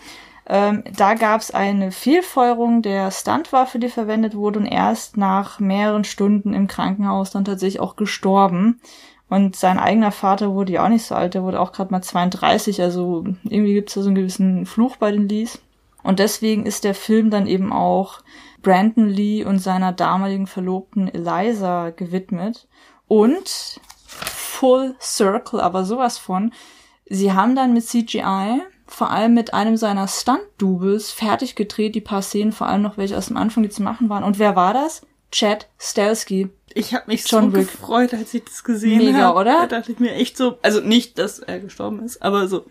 Ähm, 0.49 0.83
da 0.97 1.15
gab 1.15 1.41
es 1.41 1.51
eine 1.51 1.93
Fehlfeuerung 1.93 2.81
der 2.81 3.11
Stuntwaffe, 3.11 3.79
die 3.79 3.91
verwendet 3.91 4.35
wurde 4.35 4.61
und 4.61 4.67
erst 4.67 5.17
nach 5.19 5.61
mehreren 5.61 6.05
Stunden 6.05 6.55
im 6.55 6.67
Krankenhaus 6.69 7.31
dann 7.31 7.45
tatsächlich 7.45 7.81
auch 7.81 7.97
gestorben. 7.97 8.81
Und 9.29 9.57
sein 9.57 9.79
eigener 9.79 10.11
Vater 10.11 10.55
wurde 10.55 10.73
ja 10.73 10.85
auch 10.85 10.89
nicht 10.89 11.05
so 11.05 11.15
alt, 11.15 11.35
der 11.35 11.43
wurde 11.43 11.61
auch 11.61 11.73
gerade 11.73 11.93
mal 11.93 12.01
32, 12.01 12.81
also 12.81 13.25
irgendwie 13.45 13.75
gibt 13.75 13.91
es 13.91 13.95
da 13.95 14.01
so 14.01 14.09
einen 14.09 14.17
gewissen 14.17 14.65
Fluch 14.65 14.97
bei 14.97 15.13
den 15.13 15.29
Lees. 15.29 15.61
Und 16.09 16.21
deswegen 16.21 16.65
ist 16.65 16.85
der 16.85 16.95
Film 16.95 17.29
dann 17.29 17.47
eben 17.47 17.71
auch 17.71 18.21
Brandon 18.63 19.11
Lee 19.11 19.45
und 19.45 19.59
seiner 19.59 19.93
damaligen 19.93 20.47
Verlobten 20.47 21.07
Eliza 21.13 21.91
gewidmet. 21.91 22.67
Und 23.09 23.79
Full 24.07 24.97
Circle, 25.03 25.61
aber 25.61 25.85
sowas 25.85 26.17
von. 26.17 26.55
Sie 27.11 27.35
haben 27.35 27.55
dann 27.55 27.75
mit 27.75 27.85
CGI, 27.85 28.63
vor 28.87 29.11
allem 29.11 29.35
mit 29.35 29.53
einem 29.53 29.77
seiner 29.77 30.09
Stunt-Doubles, 30.09 31.11
fertig 31.11 31.57
gedreht, 31.57 31.95
die 31.95 32.01
paar 32.01 32.23
Szenen, 32.23 32.53
vor 32.53 32.69
allem 32.69 32.81
noch 32.81 32.97
welche 32.97 33.19
aus 33.19 33.27
dem 33.27 33.37
Anfang, 33.37 33.63
die 33.63 33.69
zu 33.69 33.83
machen 33.83 34.09
waren. 34.09 34.25
Und 34.25 34.39
wer 34.39 34.57
war 34.57 34.73
das? 34.73 35.03
Chad 35.31 35.69
Stelsky. 35.77 36.49
Ich 36.73 36.95
habe 36.95 37.05
mich 37.09 37.29
John 37.29 37.51
so 37.51 37.59
Wick. 37.59 37.71
gefreut, 37.71 38.15
als 38.15 38.33
ich 38.33 38.45
das 38.45 38.65
gesehen 38.65 38.99
habe. 39.01 39.13
Mega, 39.13 39.25
hab. 39.27 39.37
oder? 39.37 39.67
Da 39.69 39.79
dachte 39.79 39.93
ich 39.93 39.99
mir 39.99 40.15
echt 40.15 40.39
so, 40.39 40.57
also 40.63 40.81
nicht, 40.81 41.19
dass 41.19 41.39
er 41.39 41.61
gestorben 41.61 42.03
ist, 42.03 42.23
aber 42.23 42.49
so 42.49 42.65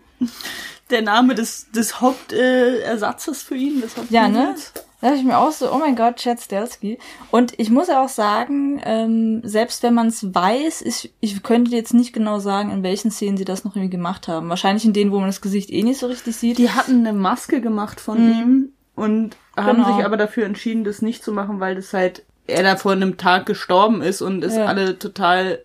der 0.90 1.02
Name 1.02 1.34
des, 1.34 1.70
des 1.70 2.00
Hauptersatzes 2.00 3.42
äh, 3.42 3.46
für 3.46 3.54
ihn. 3.56 3.80
Des 3.80 3.94
ja, 4.10 4.28
ne? 4.28 4.54
Da 5.00 5.08
dachte 5.08 5.20
ich 5.20 5.24
mir 5.24 5.38
auch 5.38 5.52
so, 5.52 5.72
oh 5.72 5.78
mein 5.78 5.94
Gott, 5.94 6.16
Chad 6.16 6.40
Stelsky. 6.40 6.98
Und 7.30 7.58
ich 7.58 7.70
muss 7.70 7.88
auch 7.88 8.08
sagen, 8.08 8.80
ähm, 8.84 9.42
selbst 9.44 9.82
wenn 9.82 9.94
man 9.94 10.08
es 10.08 10.34
weiß, 10.34 10.82
ich, 10.82 11.12
ich 11.20 11.42
könnte 11.42 11.70
jetzt 11.70 11.94
nicht 11.94 12.12
genau 12.12 12.40
sagen, 12.40 12.70
in 12.70 12.82
welchen 12.82 13.10
Szenen 13.10 13.36
sie 13.36 13.44
das 13.44 13.64
noch 13.64 13.76
irgendwie 13.76 13.96
gemacht 13.96 14.26
haben. 14.26 14.48
Wahrscheinlich 14.48 14.84
in 14.84 14.92
denen, 14.92 15.12
wo 15.12 15.18
man 15.18 15.28
das 15.28 15.40
Gesicht 15.40 15.70
eh 15.70 15.82
nicht 15.82 16.00
so 16.00 16.06
richtig 16.06 16.36
sieht. 16.36 16.58
Die 16.58 16.70
hatten 16.70 17.06
eine 17.06 17.12
Maske 17.16 17.60
gemacht 17.60 18.00
von 18.00 18.24
mhm. 18.24 18.32
ihm 18.32 18.72
und 18.96 19.36
haben 19.56 19.82
genau. 19.82 19.94
sich 19.94 20.04
aber 20.04 20.16
dafür 20.16 20.46
entschieden, 20.46 20.82
das 20.82 21.02
nicht 21.02 21.22
zu 21.22 21.32
machen, 21.32 21.60
weil 21.60 21.76
das 21.76 21.92
halt 21.92 22.24
er 22.48 22.62
da 22.62 22.76
vor 22.76 22.92
einem 22.92 23.18
Tag 23.18 23.46
gestorben 23.46 24.00
ist 24.00 24.22
und 24.22 24.42
es 24.42 24.56
ja. 24.56 24.64
alle 24.64 24.98
total 24.98 25.60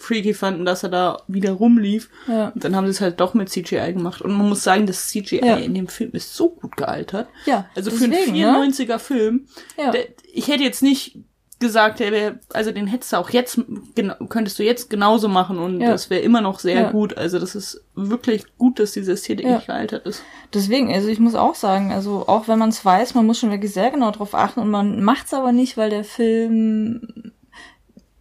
freaky 0.00 0.34
fanden, 0.34 0.64
dass 0.64 0.82
er 0.82 0.88
da 0.88 1.22
wieder 1.28 1.52
rumlief. 1.52 2.10
Ja. 2.26 2.48
Und 2.48 2.64
dann 2.64 2.74
haben 2.74 2.86
sie 2.86 2.92
es 2.92 3.00
halt 3.00 3.20
doch 3.20 3.34
mit 3.34 3.48
CGI 3.48 3.92
gemacht. 3.92 4.22
Und 4.22 4.32
man 4.32 4.48
muss 4.48 4.64
sagen, 4.64 4.86
das 4.86 5.08
CGI 5.08 5.40
ja. 5.44 5.56
in 5.56 5.74
dem 5.74 5.88
Film 5.88 6.10
ist 6.12 6.34
so 6.34 6.50
gut 6.50 6.76
gealtert. 6.76 7.28
Ja. 7.46 7.66
Also 7.74 7.90
deswegen, 7.90 8.12
für 8.12 8.30
einen 8.30 8.72
94er 8.72 8.86
ne? 8.86 8.98
Film. 8.98 9.46
Ja. 9.78 9.90
Der, 9.90 10.06
ich 10.32 10.48
hätte 10.48 10.62
jetzt 10.62 10.82
nicht 10.82 11.18
gesagt, 11.60 12.00
der 12.00 12.10
wäre, 12.10 12.38
also 12.54 12.72
den 12.72 12.86
hättest 12.86 13.12
du 13.12 13.18
auch 13.18 13.30
jetzt, 13.30 13.60
genau, 13.94 14.14
könntest 14.30 14.58
du 14.58 14.62
jetzt 14.62 14.88
genauso 14.88 15.28
machen 15.28 15.58
und 15.58 15.80
ja. 15.82 15.90
das 15.90 16.08
wäre 16.08 16.22
immer 16.22 16.40
noch 16.40 16.58
sehr 16.58 16.80
ja. 16.80 16.90
gut. 16.90 17.18
Also 17.18 17.38
das 17.38 17.54
ist 17.54 17.84
wirklich 17.94 18.44
gut, 18.56 18.78
dass 18.78 18.92
diese 18.92 19.12
Ästhetik 19.12 19.44
ja. 19.44 19.56
nicht 19.56 19.66
gealtert 19.66 20.06
ist. 20.06 20.22
Deswegen, 20.54 20.92
also 20.92 21.08
ich 21.08 21.20
muss 21.20 21.34
auch 21.34 21.54
sagen, 21.54 21.92
also 21.92 22.24
auch 22.26 22.48
wenn 22.48 22.58
man 22.58 22.70
es 22.70 22.82
weiß, 22.82 23.14
man 23.14 23.26
muss 23.26 23.38
schon 23.38 23.50
wirklich 23.50 23.74
sehr 23.74 23.90
genau 23.90 24.10
drauf 24.10 24.34
achten 24.34 24.60
und 24.60 24.70
man 24.70 25.02
macht 25.02 25.26
es 25.26 25.34
aber 25.34 25.52
nicht, 25.52 25.76
weil 25.76 25.90
der 25.90 26.04
Film 26.04 27.02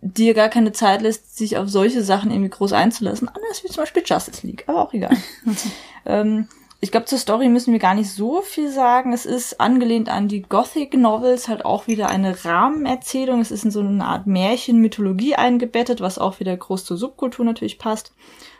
dir 0.02 0.34
gar 0.34 0.50
keine 0.50 0.72
Zeit 0.72 1.02
lässt, 1.02 1.38
sich 1.38 1.58
auf 1.58 1.70
solche 1.70 2.04
Sachen 2.04 2.32
irgendwie 2.32 2.50
groß 2.50 2.74
einzulassen. 2.74 3.28
Anders 3.28 3.64
wie 3.64 3.68
zum 3.68 3.84
Beispiel 3.84 4.04
Justice 4.06 4.46
League, 4.46 4.64
aber 4.68 4.82
auch 4.82 4.94
egal. 4.94 5.16
ähm, 6.06 6.48
ich 6.82 6.92
glaube, 6.92 7.08
zur 7.08 7.18
Story 7.18 7.50
müssen 7.50 7.74
wir 7.74 7.80
gar 7.80 7.94
nicht 7.94 8.10
so 8.10 8.42
viel 8.42 8.72
sagen. 8.72 9.12
Es 9.12 9.26
ist 9.26 9.60
angelehnt 9.60 10.08
an 10.08 10.30
die 10.30 10.44
Gothic 10.44 10.94
Novels, 10.94 11.50
halt 11.50 11.66
auch 11.66 11.88
wieder 11.88 12.08
eine 12.08 12.46
Rahmenerzählung. 12.46 13.42
Es 13.42 13.52
ist 13.52 13.66
in 13.66 13.72
so 13.72 13.82
eine 13.82 14.06
Art 14.06 14.28
Märchen-Mythologie 14.28 15.36
eingebettet, 15.36 16.00
was 16.00 16.18
auch 16.18 16.40
wieder 16.40 16.56
groß 16.56 16.86
zur 16.86 16.96
Subkultur 16.96 17.44
natürlich 17.44 17.80
passt. 17.80 18.14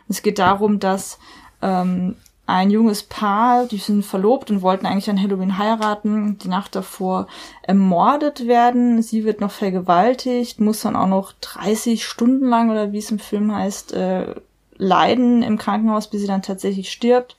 es 0.08 0.22
geht 0.22 0.38
darum, 0.38 0.80
dass 0.80 1.18
ähm, 1.62 2.16
ein 2.50 2.70
junges 2.70 3.02
Paar, 3.02 3.66
die 3.66 3.78
sind 3.78 4.04
verlobt 4.04 4.50
und 4.50 4.62
wollten 4.62 4.86
eigentlich 4.86 5.08
an 5.08 5.20
Halloween 5.20 5.58
heiraten, 5.58 6.38
die 6.38 6.48
Nacht 6.48 6.74
davor 6.74 7.26
ermordet 7.62 8.46
werden. 8.46 9.02
Sie 9.02 9.24
wird 9.24 9.40
noch 9.40 9.52
vergewaltigt, 9.52 10.60
muss 10.60 10.80
dann 10.80 10.96
auch 10.96 11.06
noch 11.06 11.32
30 11.40 12.04
Stunden 12.04 12.46
lang 12.46 12.70
oder 12.70 12.92
wie 12.92 12.98
es 12.98 13.10
im 13.10 13.18
Film 13.18 13.54
heißt, 13.54 13.92
äh, 13.92 14.34
leiden 14.76 15.42
im 15.42 15.58
Krankenhaus, 15.58 16.08
bis 16.08 16.22
sie 16.22 16.26
dann 16.26 16.42
tatsächlich 16.42 16.90
stirbt. 16.90 17.36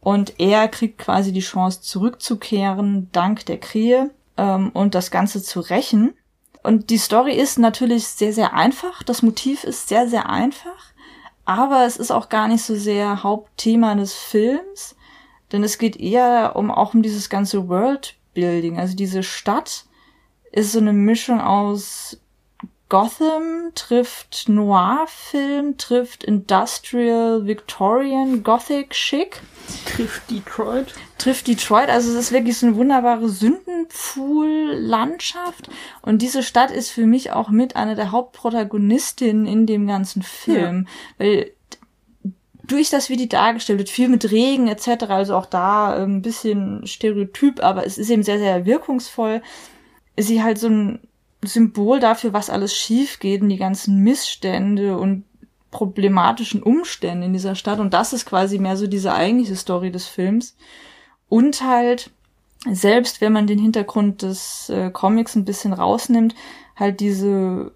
Und 0.00 0.40
er 0.40 0.66
kriegt 0.68 0.98
quasi 0.98 1.32
die 1.32 1.40
Chance 1.40 1.82
zurückzukehren, 1.82 3.08
dank 3.12 3.46
der 3.46 3.58
Krähe 3.58 4.10
ähm, 4.36 4.70
und 4.72 4.94
das 4.94 5.10
Ganze 5.10 5.42
zu 5.42 5.60
rächen. 5.60 6.14
Und 6.62 6.90
die 6.90 6.98
Story 6.98 7.34
ist 7.34 7.58
natürlich 7.58 8.06
sehr, 8.06 8.32
sehr 8.32 8.54
einfach. 8.54 9.02
Das 9.02 9.22
Motiv 9.22 9.64
ist 9.64 9.88
sehr, 9.88 10.08
sehr 10.08 10.28
einfach 10.28 10.90
aber 11.50 11.84
es 11.84 11.96
ist 11.96 12.12
auch 12.12 12.28
gar 12.28 12.46
nicht 12.46 12.62
so 12.62 12.76
sehr 12.76 13.24
Hauptthema 13.24 13.96
des 13.96 14.14
Films, 14.14 14.94
denn 15.50 15.64
es 15.64 15.78
geht 15.78 15.96
eher 15.96 16.54
um 16.54 16.70
auch 16.70 16.94
um 16.94 17.02
dieses 17.02 17.28
ganze 17.28 17.68
Worldbuilding. 17.68 18.78
Also 18.78 18.94
diese 18.94 19.24
Stadt 19.24 19.86
ist 20.52 20.70
so 20.70 20.78
eine 20.78 20.92
Mischung 20.92 21.40
aus 21.40 22.20
Gotham 22.90 23.72
trifft 23.74 24.46
Noir-Film, 24.48 25.78
trifft 25.78 26.22
Industrial, 26.24 27.46
Victorian, 27.46 28.42
Gothic 28.42 28.90
Chic. 28.90 29.40
Trifft 29.86 30.28
Detroit. 30.28 30.92
Trifft 31.16 31.46
Detroit. 31.46 31.88
Also 31.88 32.10
es 32.10 32.16
ist 32.16 32.32
wirklich 32.32 32.58
so 32.58 32.66
eine 32.66 32.74
wunderbare 32.74 33.28
Sündenpfuhl-Landschaft. 33.28 35.70
Und 36.02 36.20
diese 36.20 36.42
Stadt 36.42 36.72
ist 36.72 36.90
für 36.90 37.06
mich 37.06 37.30
auch 37.30 37.50
mit 37.50 37.76
einer 37.76 37.94
der 37.94 38.10
Hauptprotagonistinnen 38.10 39.46
in 39.46 39.66
dem 39.66 39.86
ganzen 39.86 40.22
Film. 40.22 40.88
Ja. 40.88 40.94
Weil 41.24 41.52
durch 42.64 42.90
das, 42.90 43.08
wie 43.08 43.16
die 43.16 43.28
dargestellt 43.28 43.78
wird, 43.78 43.88
viel 43.88 44.08
mit 44.08 44.32
Regen 44.32 44.66
etc., 44.66 45.04
also 45.10 45.36
auch 45.36 45.46
da 45.46 45.94
ein 45.94 46.02
ähm, 46.02 46.22
bisschen 46.22 46.84
Stereotyp, 46.88 47.62
aber 47.62 47.86
es 47.86 47.98
ist 47.98 48.10
eben 48.10 48.24
sehr, 48.24 48.38
sehr 48.38 48.66
wirkungsvoll, 48.66 49.42
ist 50.16 50.26
sie 50.26 50.42
halt 50.42 50.58
so 50.58 50.66
ein 50.68 50.98
Symbol 51.42 52.00
dafür, 52.00 52.32
was 52.32 52.50
alles 52.50 52.76
schief 52.76 53.18
geht 53.18 53.42
und 53.42 53.48
die 53.48 53.56
ganzen 53.56 54.02
Missstände 54.02 54.98
und 54.98 55.24
problematischen 55.70 56.62
Umstände 56.62 57.26
in 57.26 57.32
dieser 57.32 57.54
Stadt. 57.54 57.78
Und 57.78 57.94
das 57.94 58.12
ist 58.12 58.26
quasi 58.26 58.58
mehr 58.58 58.76
so 58.76 58.86
diese 58.86 59.14
eigentliche 59.14 59.56
Story 59.56 59.90
des 59.90 60.06
Films. 60.06 60.56
Und 61.28 61.62
halt, 61.62 62.10
selbst 62.70 63.20
wenn 63.20 63.32
man 63.32 63.46
den 63.46 63.58
Hintergrund 63.58 64.22
des 64.22 64.68
äh, 64.68 64.90
Comics 64.90 65.36
ein 65.36 65.44
bisschen 65.44 65.72
rausnimmt, 65.72 66.34
halt 66.76 67.00
diese 67.00 67.72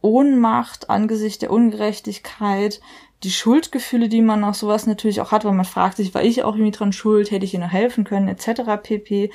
Ohnmacht 0.00 0.90
angesichts 0.90 1.38
der 1.38 1.52
Ungerechtigkeit, 1.52 2.80
die 3.22 3.30
Schuldgefühle, 3.30 4.08
die 4.08 4.20
man 4.20 4.40
nach 4.40 4.54
sowas 4.54 4.86
natürlich 4.86 5.20
auch 5.20 5.30
hat, 5.30 5.44
weil 5.44 5.52
man 5.52 5.64
fragt 5.64 5.96
sich, 5.96 6.12
war 6.12 6.24
ich 6.24 6.42
auch 6.42 6.56
irgendwie 6.56 6.72
dran 6.72 6.92
schuld, 6.92 7.30
hätte 7.30 7.44
ich 7.44 7.54
noch 7.54 7.70
helfen 7.70 8.02
können, 8.02 8.26
etc. 8.28 8.62
pp. 8.82 9.30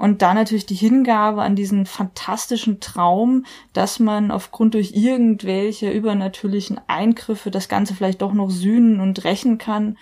Und 0.00 0.22
da 0.22 0.32
natürlich 0.32 0.64
die 0.64 0.74
Hingabe 0.74 1.42
an 1.42 1.56
diesen 1.56 1.84
fantastischen 1.84 2.80
Traum, 2.80 3.44
dass 3.74 3.98
man 3.98 4.30
aufgrund 4.30 4.72
durch 4.72 4.92
irgendwelche 4.94 5.90
übernatürlichen 5.90 6.80
Eingriffe 6.86 7.50
das 7.50 7.68
Ganze 7.68 7.94
vielleicht 7.94 8.22
doch 8.22 8.32
noch 8.32 8.48
sühnen 8.48 9.00
und 9.00 9.24
rächen 9.24 9.58
kann 9.58 9.98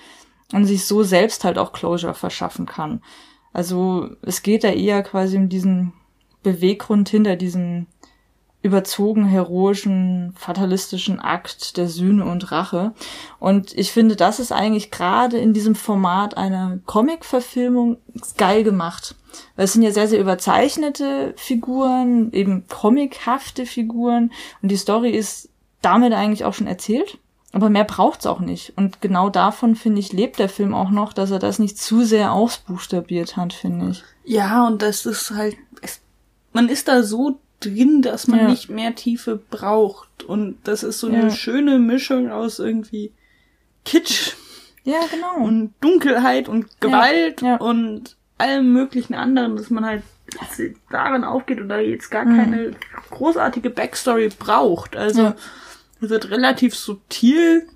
und 0.53 0.67
sich 0.67 0.85
so 0.85 1.03
selbst 1.03 1.43
halt 1.43 1.59
auch 1.59 1.73
Closure 1.73 2.15
verschaffen 2.15 2.65
kann. 2.65 3.03
Also 3.53 4.11
es 4.23 4.43
geht 4.43 4.63
da 4.63 4.69
eher 4.69 5.03
quasi 5.03 5.37
um 5.37 5.49
diesen 5.49 5.93
Beweggrund 6.45 7.09
hinter 7.09 7.35
diesem 7.35 7.87
überzogen 8.61 9.25
heroischen, 9.25 10.35
fatalistischen 10.37 11.21
Akt 11.21 11.77
der 11.77 11.89
Sühne 11.89 12.25
und 12.25 12.51
Rache. 12.51 12.93
Und 13.39 13.77
ich 13.77 13.93
finde, 13.93 14.17
das 14.17 14.41
ist 14.41 14.53
eigentlich 14.53 14.91
gerade 14.91 15.39
in 15.39 15.53
diesem 15.53 15.77
Format 15.77 16.37
einer 16.37 16.79
Comic-Verfilmung 16.87 17.99
geil 18.37 18.65
gemacht. 18.65 19.15
Weil 19.55 19.67
es 19.67 19.75
sind 19.75 19.83
ja 19.83 19.93
sehr, 19.93 20.09
sehr 20.09 20.21
überzeichnete 20.21 21.35
Figuren, 21.37 22.33
eben 22.33 22.67
comichafte 22.69 23.65
Figuren. 23.65 24.33
Und 24.61 24.71
die 24.71 24.77
Story 24.77 25.11
ist 25.11 25.51
damit 25.81 26.13
eigentlich 26.13 26.45
auch 26.45 26.55
schon 26.55 26.67
erzählt. 26.67 27.19
Aber 27.53 27.71
mehr 27.71 27.85
braucht's 27.85 28.27
auch 28.27 28.41
nicht. 28.41 28.77
Und 28.77 29.01
genau 29.01 29.31
davon, 29.31 29.75
finde 29.75 30.01
ich, 30.01 30.13
lebt 30.13 30.39
der 30.39 30.49
Film 30.49 30.75
auch 30.75 30.91
noch, 30.91 31.13
dass 31.13 31.31
er 31.31 31.39
das 31.39 31.59
nicht 31.59 31.79
zu 31.79 32.05
sehr 32.05 32.33
ausbuchstabiert 32.33 33.37
hat, 33.37 33.53
finde 33.53 33.91
ich. 33.91 34.05
Ja, 34.25 34.67
und 34.67 34.83
das 34.83 35.07
ist 35.07 35.31
halt, 35.31 35.57
es, 35.81 36.01
man 36.53 36.69
ist 36.69 36.89
da 36.89 37.03
so 37.03 37.39
drin, 37.61 38.03
dass 38.03 38.29
man 38.29 38.41
ja. 38.41 38.49
nicht 38.49 38.71
mehr 38.71 38.95
Tiefe 38.95 39.37
braucht. 39.37 40.23
Und 40.25 40.59
das 40.65 40.83
ist 40.83 41.01
so 41.01 41.09
eine 41.09 41.25
ja. 41.25 41.31
schöne 41.31 41.79
Mischung 41.79 42.31
aus 42.31 42.59
irgendwie 42.59 43.13
Kitsch. 43.85 44.33
Ja, 44.85 45.01
genau. 45.11 45.45
Und 45.47 45.75
Dunkelheit 45.81 46.49
und 46.49 46.81
Gewalt 46.81 47.43
ja. 47.43 47.57
und 47.57 48.17
allem 48.39 48.73
möglichen 48.73 49.15
anderen, 49.15 49.57
dass 49.57 49.71
man 49.71 49.85
halt 49.85 50.03
darin 50.91 51.25
aufgeht 51.25 51.61
und 51.61 51.69
da 51.69 51.79
jetzt 51.79 52.11
gar 52.11 52.25
mhm. 52.25 52.37
keine 52.37 52.71
großartige 53.11 53.71
Backstory 53.71 54.31
braucht. 54.39 54.97
Also 54.97 55.35
wird 56.01 56.31
relativ 56.31 56.75
subtil 56.75 57.67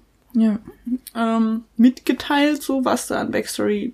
ähm, 1.14 1.64
mitgeteilt, 1.76 2.62
so 2.62 2.84
was 2.84 3.06
da 3.08 3.20
an 3.20 3.30
Backstory 3.30 3.92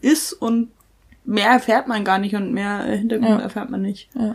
ist 0.00 0.32
und 0.32 0.70
mehr 1.24 1.48
erfährt 1.48 1.88
man 1.88 2.04
gar 2.04 2.18
nicht 2.18 2.34
und 2.34 2.52
mehr 2.52 2.82
Hintergrund 2.82 3.40
erfährt 3.40 3.70
man 3.70 3.82
nicht. 3.82 4.08
Ja. 4.14 4.34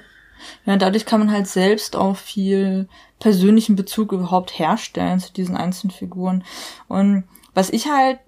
Ja, 0.66 0.78
dadurch 0.78 1.06
kann 1.06 1.20
man 1.20 1.32
halt 1.32 1.48
selbst 1.48 1.96
auch 1.96 2.16
viel 2.16 2.88
persönlichen 3.20 3.76
Bezug 3.76 4.12
überhaupt 4.12 4.58
herstellen 4.58 5.20
zu 5.20 5.34
diesen 5.34 5.58
einzelnen 5.58 5.92
Figuren. 5.92 6.44
Und 6.88 7.26
was 7.54 7.70
ich 7.70 7.88
halt 7.88 8.20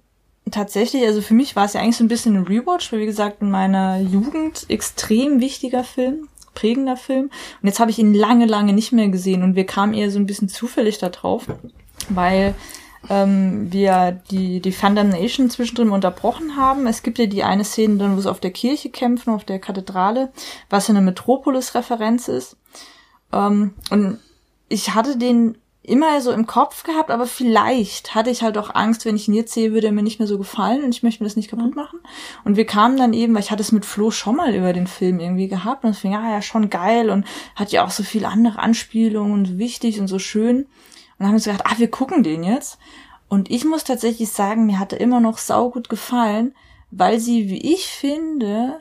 tatsächlich, 0.50 1.06
also 1.06 1.22
für 1.22 1.34
mich 1.34 1.56
war 1.56 1.66
es 1.66 1.74
ja 1.74 1.82
eigentlich 1.82 1.98
so 1.98 2.04
ein 2.04 2.10
bisschen 2.10 2.36
ein 2.36 2.48
Rewatch, 2.48 2.92
weil 2.92 3.00
wie 3.00 3.06
gesagt 3.06 3.42
in 3.42 3.52
meiner 3.52 4.00
Jugend 4.00 4.66
extrem 4.70 5.40
wichtiger 5.40 5.84
Film, 5.84 6.28
prägender 6.54 6.98
Film. 6.98 7.26
Und 7.62 7.68
jetzt 7.68 7.80
habe 7.80 7.92
ich 7.92 8.00
ihn 8.00 8.14
lange, 8.14 8.46
lange 8.46 8.74
nicht 8.74 8.92
mehr 8.92 9.10
gesehen 9.10 9.44
und 9.44 9.56
wir 9.56 9.66
kamen 9.66 9.94
eher 9.94 10.12
so 10.12 10.20
ein 10.20 10.26
bisschen 10.26 10.50
zufällig 10.50 10.98
da 10.98 11.10
drauf, 11.10 11.46
weil 12.10 12.56
ähm, 13.10 13.72
wir 13.72 14.22
die, 14.30 14.62
die 14.62 14.76
Nation 14.82 15.50
zwischendrin 15.50 15.90
unterbrochen 15.90 16.56
haben. 16.56 16.88
Es 16.88 17.04
gibt 17.04 17.20
ja 17.20 17.26
die 17.26 17.44
eine 17.44 17.64
Szene 17.64 17.98
dann, 17.98 18.16
wo 18.16 18.22
sie 18.22 18.30
auf 18.30 18.40
der 18.40 18.52
Kirche 18.52 18.90
kämpfen, 18.90 19.34
auf 19.34 19.44
der 19.44 19.60
Kathedrale, 19.60 20.32
was 20.70 20.88
ja 20.88 20.94
eine 20.94 21.02
Metropolis-Referenz 21.02 22.28
ist. 22.28 22.58
Ähm, 23.34 23.74
und 23.90 24.20
ich 24.70 24.94
hatte 24.94 25.18
den 25.18 25.58
immer 25.84 26.22
so 26.22 26.32
im 26.32 26.46
Kopf 26.46 26.84
gehabt, 26.84 27.10
aber 27.10 27.26
vielleicht 27.26 28.14
hatte 28.14 28.30
ich 28.30 28.44
halt 28.44 28.58
auch 28.58 28.76
Angst, 28.76 29.04
wenn 29.06 29.16
ich 29.16 29.28
ihn 29.28 29.34
jetzt 29.34 29.54
sehe, 29.54 29.74
würde 29.74 29.88
er 29.88 29.94
mir 29.94 30.04
nicht 30.04 30.20
mehr 30.20 30.28
so 30.28 30.38
gefallen 30.38 30.84
und 30.84 30.94
ich 30.94 31.02
möchte 31.02 31.24
mir 31.24 31.28
das 31.28 31.36
nicht 31.36 31.50
kaputt 31.50 31.76
machen. 31.76 32.00
Und 32.44 32.56
wir 32.56 32.66
kamen 32.66 32.98
dann 32.98 33.14
eben, 33.14 33.34
weil 33.34 33.42
ich 33.42 33.50
hatte 33.50 33.64
es 33.64 33.72
mit 33.72 33.84
Flo 33.84 34.12
schon 34.12 34.36
mal 34.36 34.54
über 34.54 34.74
den 34.74 34.86
Film 34.86 35.20
irgendwie 35.20 35.48
gehabt 35.48 35.84
und 35.84 35.90
es 35.90 36.00
fing, 36.00 36.12
ja, 36.12 36.30
ja, 36.30 36.42
schon 36.44 36.70
geil 36.70 37.10
und 37.10 37.26
hat 37.56 37.72
ja 37.72 37.84
auch 37.84 37.90
so 37.90 38.04
viele 38.04 38.28
andere 38.28 38.60
Anspielungen 38.60 39.34
und 39.34 39.46
so 39.46 39.58
wichtig 39.58 40.00
und 40.00 40.08
so 40.08 40.20
schön. 40.20 40.68
Und 41.22 41.28
haben 41.28 41.36
uns 41.36 41.44
gedacht, 41.44 41.66
ah, 41.66 41.78
wir 41.78 41.92
gucken 41.92 42.24
den 42.24 42.44
jetzt. 42.44 42.80
Und 43.30 43.52
ich 43.52 43.64
muss 43.64 43.84
tatsächlich 43.84 44.32
sagen, 44.32 44.66
mir 44.66 44.80
hat 44.80 44.92
er 44.92 45.00
immer 45.00 45.20
noch 45.20 45.38
saugut 45.38 45.88
gefallen, 45.88 46.56
weil 46.90 47.20
sie, 47.20 47.48
wie 47.48 47.74
ich 47.74 47.86
finde, 47.86 48.80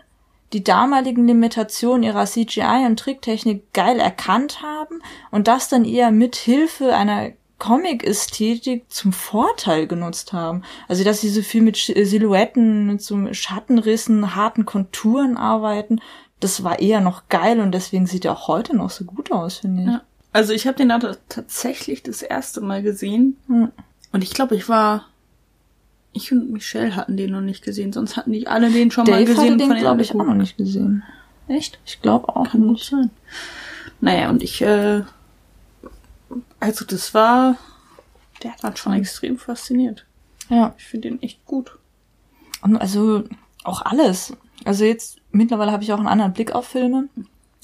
die 0.55 0.65
damaligen 0.65 1.27
Limitationen 1.27 2.03
ihrer 2.03 2.25
CGI 2.25 2.87
und 2.87 2.99
Tricktechnik 2.99 3.75
geil 3.75 4.01
erkannt 4.01 4.63
haben 4.63 5.03
und 5.31 5.49
das 5.49 5.69
dann 5.69 5.85
eher 5.85 6.11
mit 6.13 6.35
Hilfe 6.35 6.97
einer 6.97 7.33
Comic-Ästhetik 7.59 8.87
zum 8.89 9.13
Vorteil 9.13 9.87
genutzt 9.87 10.33
haben. 10.33 10.63
Also, 10.89 11.05
dass 11.05 11.21
sie 11.21 11.29
so 11.29 11.43
viel 11.43 11.61
mit 11.61 11.77
Silhouetten, 11.77 12.87
mit 12.87 13.03
so 13.03 13.35
Schattenrissen, 13.35 14.35
harten 14.35 14.65
Konturen 14.65 15.37
arbeiten, 15.37 16.01
das 16.41 16.65
war 16.65 16.79
eher 16.79 17.03
noch 17.03 17.29
geil 17.29 17.61
und 17.61 17.73
deswegen 17.73 18.07
sieht 18.07 18.25
er 18.25 18.33
auch 18.33 18.49
heute 18.49 18.75
noch 18.75 18.89
so 18.89 19.05
gut 19.05 19.31
aus, 19.31 19.59
finde 19.59 19.83
ich. 19.83 19.89
Ja. 19.89 20.01
Also 20.33 20.53
ich 20.53 20.67
habe 20.67 20.77
den 20.77 20.89
da 20.89 20.99
tatsächlich 21.29 22.03
das 22.03 22.23
erste 22.23 22.61
Mal 22.61 22.83
gesehen. 22.83 23.37
Hm. 23.47 23.73
Und 24.13 24.23
ich 24.23 24.31
glaube, 24.31 24.57
ich 24.57 24.69
war. 24.69 25.07
Ich 26.13 26.33
und 26.33 26.51
Michelle 26.51 26.97
hatten 26.97 27.17
den 27.17 27.31
noch 27.31 27.41
nicht 27.41 27.63
gesehen, 27.63 27.93
sonst 27.93 28.17
hatten 28.17 28.33
die 28.33 28.49
alle 28.49 28.71
den 28.71 28.91
schon 28.91 29.05
Dave 29.05 29.19
mal 29.19 29.25
gesehen. 29.25 29.55
Hatte 29.55 29.69
den, 29.69 29.79
glaube 29.79 30.03
ich, 30.03 30.13
auch 30.13 30.25
noch 30.25 30.35
nicht 30.35 30.57
gesehen. 30.57 31.05
Echt? 31.47 31.79
Ich 31.87 32.03
glaube 32.03 32.29
auch. 32.35 32.51
Kann 32.51 32.67
gut 32.67 32.83
sein. 32.83 33.11
Naja, 34.01 34.29
und 34.29 34.43
ich, 34.43 34.61
äh, 34.61 35.03
also 36.59 36.85
das 36.85 37.15
war, 37.15 37.59
der 38.43 38.57
hat 38.57 38.79
schon 38.79 38.93
hm. 38.95 39.01
extrem 39.01 39.39
fasziniert. 39.39 40.05
Ja. 40.49 40.75
Ich 40.79 40.85
finde 40.85 41.11
den 41.11 41.23
echt 41.23 41.45
gut. 41.47 41.79
Und 42.63 42.77
also 42.77 43.25
auch 43.63 43.83
alles. 43.83 44.33
Also 44.65 44.85
jetzt 44.85 45.19
mittlerweile 45.31 45.73
habe 45.73 45.83
ich 45.83 45.93
auch 45.93 45.99
einen 45.99 46.09
anderen 46.09 46.33
Blick 46.33 46.53
auf 46.53 46.67
Filme. 46.67 47.09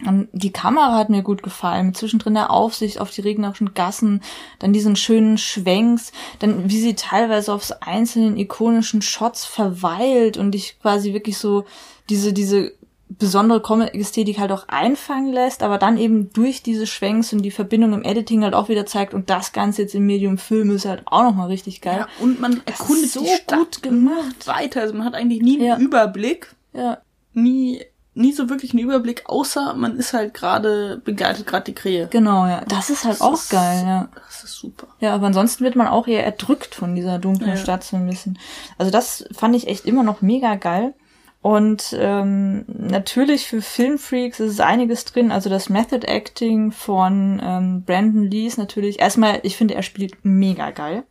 Und 0.04 0.28
die 0.32 0.52
Kamera 0.52 0.94
hat 0.96 1.08
mir 1.08 1.22
gut 1.22 1.42
gefallen, 1.42 1.94
zwischendrin 1.94 2.34
der 2.34 2.50
Aufsicht 2.50 3.00
auf 3.00 3.10
die 3.10 3.22
regnerischen 3.22 3.72
Gassen, 3.72 4.22
dann 4.58 4.74
diesen 4.74 4.94
schönen 4.94 5.38
Schwenks, 5.38 6.12
dann 6.38 6.68
wie 6.68 6.80
sie 6.80 6.94
teilweise 6.94 7.52
aufs 7.54 7.72
einzelnen 7.72 8.36
ikonischen 8.36 9.00
Shots 9.00 9.46
verweilt 9.46 10.36
und 10.36 10.52
dich 10.52 10.78
quasi 10.82 11.14
wirklich 11.14 11.38
so 11.38 11.64
diese, 12.10 12.34
diese 12.34 12.74
besondere 13.08 13.62
Comic-Ästhetik 13.62 14.38
halt 14.38 14.52
auch 14.52 14.68
einfangen 14.68 15.32
lässt, 15.32 15.62
aber 15.62 15.78
dann 15.78 15.96
eben 15.96 16.30
durch 16.32 16.62
diese 16.62 16.86
Schwenks 16.86 17.32
und 17.32 17.40
die 17.40 17.50
Verbindung 17.50 17.94
im 17.94 18.02
Editing 18.02 18.42
halt 18.42 18.52
auch 18.52 18.68
wieder 18.68 18.84
zeigt 18.84 19.14
und 19.14 19.30
das 19.30 19.52
Ganze 19.52 19.82
jetzt 19.82 19.94
im 19.94 20.04
Medium 20.04 20.36
Film 20.36 20.70
ist 20.74 20.84
halt 20.84 21.04
auch 21.06 21.22
nochmal 21.22 21.46
richtig 21.46 21.80
geil. 21.80 22.00
Ja, 22.00 22.08
und 22.20 22.38
man 22.40 22.60
erkundet 22.66 23.10
so 23.10 23.24
gut 23.46 23.82
gemacht 23.82 24.46
weiter, 24.46 24.82
also 24.82 24.92
man 24.92 25.06
hat 25.06 25.14
eigentlich 25.14 25.40
nie 25.40 25.56
einen 25.56 25.66
ja. 25.66 25.78
Überblick. 25.78 26.54
Ja. 26.74 26.98
Nie 27.32 27.80
nie 28.16 28.32
so 28.32 28.48
wirklich 28.48 28.72
einen 28.72 28.82
Überblick, 28.82 29.24
außer 29.26 29.74
man 29.74 29.96
ist 29.96 30.12
halt 30.12 30.34
gerade, 30.34 31.00
begleitet 31.04 31.46
gerade 31.46 31.64
die 31.64 31.74
Krähe. 31.74 32.08
Genau, 32.08 32.46
ja. 32.46 32.62
Das 32.66 32.90
ist 32.90 33.04
halt 33.04 33.14
das 33.14 33.20
auch 33.20 33.34
ist, 33.34 33.50
geil, 33.50 33.84
ja. 33.86 34.08
Das 34.26 34.44
ist 34.44 34.54
super. 34.54 34.88
Ja, 35.00 35.14
aber 35.14 35.26
ansonsten 35.26 35.64
wird 35.64 35.76
man 35.76 35.86
auch 35.86 36.06
eher 36.06 36.24
erdrückt 36.24 36.74
von 36.74 36.94
dieser 36.94 37.18
dunklen 37.18 37.50
ja. 37.50 37.56
Stadt 37.56 37.84
so 37.84 37.96
ein 37.96 38.06
bisschen. 38.06 38.38
Also 38.78 38.90
das 38.90 39.26
fand 39.32 39.54
ich 39.54 39.68
echt 39.68 39.84
immer 39.84 40.02
noch 40.02 40.22
mega 40.22 40.56
geil. 40.56 40.94
Und 41.42 41.94
ähm, 41.96 42.64
natürlich 42.66 43.46
für 43.46 43.62
Filmfreaks 43.62 44.40
ist 44.40 44.54
es 44.54 44.60
einiges 44.60 45.04
drin. 45.04 45.30
Also 45.30 45.48
das 45.48 45.68
Method 45.68 46.04
Acting 46.04 46.72
von 46.72 47.40
ähm, 47.44 47.84
Brandon 47.84 48.24
Lee 48.24 48.46
ist 48.46 48.58
natürlich 48.58 48.98
erstmal, 48.98 49.40
ich 49.44 49.56
finde, 49.56 49.74
er 49.74 49.84
spielt 49.84 50.24
mega 50.24 50.72
geil. 50.72 51.04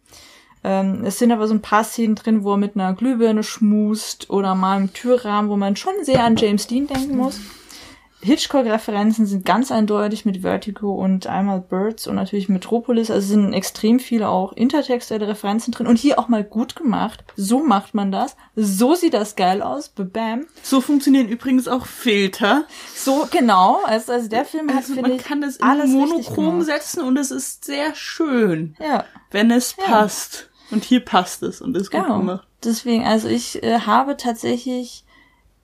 Ähm, 0.67 1.03
es 1.05 1.19
sind 1.19 1.31
aber 1.31 1.47
so 1.47 1.53
ein 1.53 1.61
paar 1.61 1.83
Szenen 1.83 2.15
drin, 2.15 2.43
wo 2.43 2.53
er 2.53 2.57
mit 2.57 2.75
einer 2.75 2.93
Glühbirne 2.93 3.43
schmust 3.43 4.31
oder 4.31 4.55
mal 4.55 4.81
im 4.81 4.93
Türrahmen, 4.93 5.51
wo 5.51 5.57
man 5.57 5.75
schon 5.75 5.93
sehr 6.01 6.23
an 6.23 6.37
James 6.37 6.65
Dean 6.65 6.87
denken 6.87 7.17
muss. 7.17 7.39
Hitchcock-Referenzen 8.21 9.27
sind 9.27 9.45
ganz 9.45 9.71
eindeutig 9.71 10.25
mit 10.25 10.41
Vertigo 10.41 10.95
und 10.95 11.27
einmal 11.27 11.61
Birds 11.61 12.07
und 12.07 12.15
natürlich 12.15 12.49
Metropolis. 12.49 13.11
Also 13.11 13.27
sind 13.27 13.53
extrem 13.53 13.99
viele 13.99 14.29
auch 14.29 14.53
intertextuelle 14.53 15.27
Referenzen 15.27 15.71
drin 15.71 15.85
und 15.85 15.99
hier 15.99 16.17
auch 16.17 16.27
mal 16.29 16.43
gut 16.43 16.75
gemacht. 16.75 17.23
So 17.35 17.63
macht 17.63 17.93
man 17.93 18.11
das. 18.11 18.35
So 18.55 18.95
sieht 18.95 19.13
das 19.13 19.35
geil 19.35 19.61
aus. 19.61 19.89
Bam. 19.89 20.47
So 20.63 20.81
funktionieren 20.81 21.27
übrigens 21.27 21.67
auch 21.67 21.85
Filter. 21.85 22.63
So, 22.95 23.27
genau. 23.29 23.81
Also, 23.85 24.13
also 24.13 24.27
der 24.27 24.45
Film 24.45 24.69
hat, 24.69 24.77
also 24.77 24.99
man 24.99 25.11
ich, 25.11 25.23
kann 25.23 25.41
das 25.41 25.57
in 25.57 25.91
Monochrom 25.91 26.63
setzen 26.63 27.03
und 27.03 27.17
es 27.17 27.29
ist 27.29 27.65
sehr 27.65 27.93
schön. 27.93 28.75
Ja. 28.79 29.05
Wenn 29.29 29.51
es 29.51 29.75
ja. 29.77 29.83
passt. 29.85 30.49
Und 30.75 30.83
hier 30.83 30.99
passt 30.99 31.41
es 31.41 31.61
und 31.61 31.75
ist 31.77 31.89
gut 31.89 32.03
genau. 32.03 32.17
gemacht. 32.17 32.47
Deswegen, 32.61 33.05
also 33.05 33.29
ich 33.29 33.63
äh, 33.63 33.79
habe 33.79 34.17
tatsächlich 34.17 35.05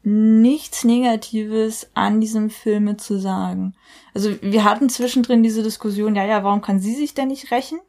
nichts 0.04 0.86
Negatives 0.86 1.89
an 1.93 2.21
diesem 2.21 2.50
Filme 2.50 2.95
zu 2.95 3.19
sagen. 3.19 3.76
Also 4.13 4.32
wir 4.41 4.63
hatten 4.63 4.88
zwischendrin 4.89 5.43
diese 5.43 5.63
Diskussion, 5.63 6.15
ja, 6.15 6.26
ja, 6.26 6.45
warum 6.45 6.62
kann 6.62 6.80
sie 6.80 6.95
sich 6.95 7.13
denn 7.13 7.28
nicht 7.28 7.52
rächen? 7.52 7.80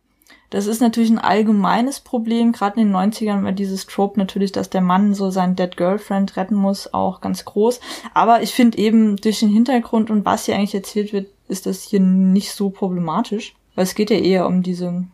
Das 0.50 0.66
ist 0.66 0.80
natürlich 0.80 1.10
ein 1.10 1.20
allgemeines 1.20 2.00
Problem. 2.00 2.50
Gerade 2.50 2.80
in 2.80 2.88
den 2.88 2.96
90ern 2.96 3.44
war 3.44 3.52
dieses 3.52 3.86
Trope 3.86 4.18
natürlich, 4.18 4.50
dass 4.50 4.68
der 4.68 4.80
Mann 4.80 5.14
so 5.14 5.30
seinen 5.30 5.54
Dead 5.54 5.76
Girlfriend 5.76 6.36
retten 6.36 6.56
muss, 6.56 6.92
auch 6.92 7.20
ganz 7.20 7.44
groß. 7.44 7.78
Aber 8.14 8.42
ich 8.42 8.52
finde 8.52 8.78
eben 8.78 9.16
durch 9.16 9.38
den 9.38 9.48
Hintergrund 9.48 10.10
und 10.10 10.24
was 10.24 10.46
hier 10.46 10.56
eigentlich 10.56 10.74
erzählt 10.74 11.12
wird, 11.12 11.28
ist 11.46 11.66
das 11.66 11.82
hier 11.84 12.00
nicht 12.00 12.52
so 12.52 12.68
problematisch. 12.68 13.54
Weil 13.76 13.84
es 13.84 13.94
geht 13.94 14.10
ja 14.10 14.18
eher 14.18 14.46
um 14.46 14.62
diese, 14.62 15.04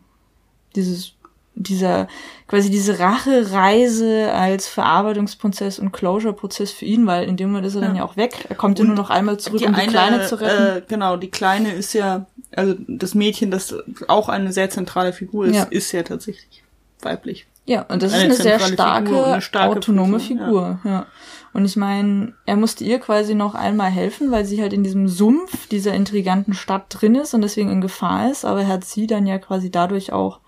dieses 0.75 1.13
dieser 1.59 2.07
quasi 2.47 2.71
diese 2.71 2.99
Rachereise 2.99 4.31
als 4.33 4.67
Verarbeitungsprozess 4.67 5.77
und 5.77 5.91
Closure-Prozess 5.91 6.71
für 6.71 6.85
ihn, 6.85 7.05
weil 7.05 7.27
in 7.27 7.37
dem 7.37 7.49
Moment 7.49 7.67
ist 7.67 7.75
er 7.75 7.81
ja. 7.81 7.87
dann 7.87 7.95
ja 7.97 8.03
auch 8.03 8.17
weg. 8.17 8.45
Er 8.49 8.55
kommt 8.55 8.79
ja 8.79 8.85
nur 8.85 8.95
noch 8.95 9.09
einmal 9.09 9.37
zurück, 9.39 9.59
die 9.59 9.65
um 9.65 9.73
die 9.73 9.79
eine, 9.79 9.91
Kleine 9.91 10.25
zu 10.25 10.39
retten. 10.39 10.77
Äh, 10.77 10.81
genau, 10.87 11.17
die 11.17 11.29
Kleine 11.29 11.73
ist 11.73 11.93
ja, 11.93 12.25
also 12.55 12.75
das 12.87 13.13
Mädchen, 13.13 13.51
das 13.51 13.75
auch 14.07 14.29
eine 14.29 14.51
sehr 14.51 14.69
zentrale 14.69 15.13
Figur 15.13 15.45
ist, 15.45 15.55
ja. 15.55 15.63
ist 15.63 15.91
ja 15.91 16.01
tatsächlich 16.03 16.63
weiblich. 17.01 17.45
Ja, 17.65 17.83
und 17.83 18.01
das 18.01 18.13
eine 18.13 18.33
ist 18.33 18.41
eine 18.41 18.57
sehr 18.57 18.59
starke, 18.59 19.09
Figur, 19.09 19.27
eine 19.27 19.41
starke 19.41 19.77
autonome 19.77 20.19
Figur. 20.19 20.79
Ja. 20.83 20.89
ja. 20.89 21.05
Und 21.53 21.65
ich 21.65 21.75
meine, 21.75 22.33
er 22.45 22.55
musste 22.55 22.83
ihr 22.83 22.99
quasi 22.99 23.35
noch 23.35 23.53
einmal 23.53 23.91
helfen, 23.91 24.31
weil 24.31 24.45
sie 24.45 24.61
halt 24.61 24.73
in 24.73 24.83
diesem 24.83 25.07
Sumpf 25.07 25.67
dieser 25.67 25.93
intriganten 25.93 26.53
Stadt 26.53 26.85
drin 26.89 27.15
ist 27.15 27.33
und 27.33 27.41
deswegen 27.41 27.71
in 27.71 27.81
Gefahr 27.81 28.31
ist. 28.31 28.45
Aber 28.45 28.61
er 28.61 28.67
hat 28.67 28.85
sie 28.85 29.07
dann 29.07 29.27
ja 29.27 29.37
quasi 29.37 29.69
dadurch 29.69 30.11
auch 30.11 30.39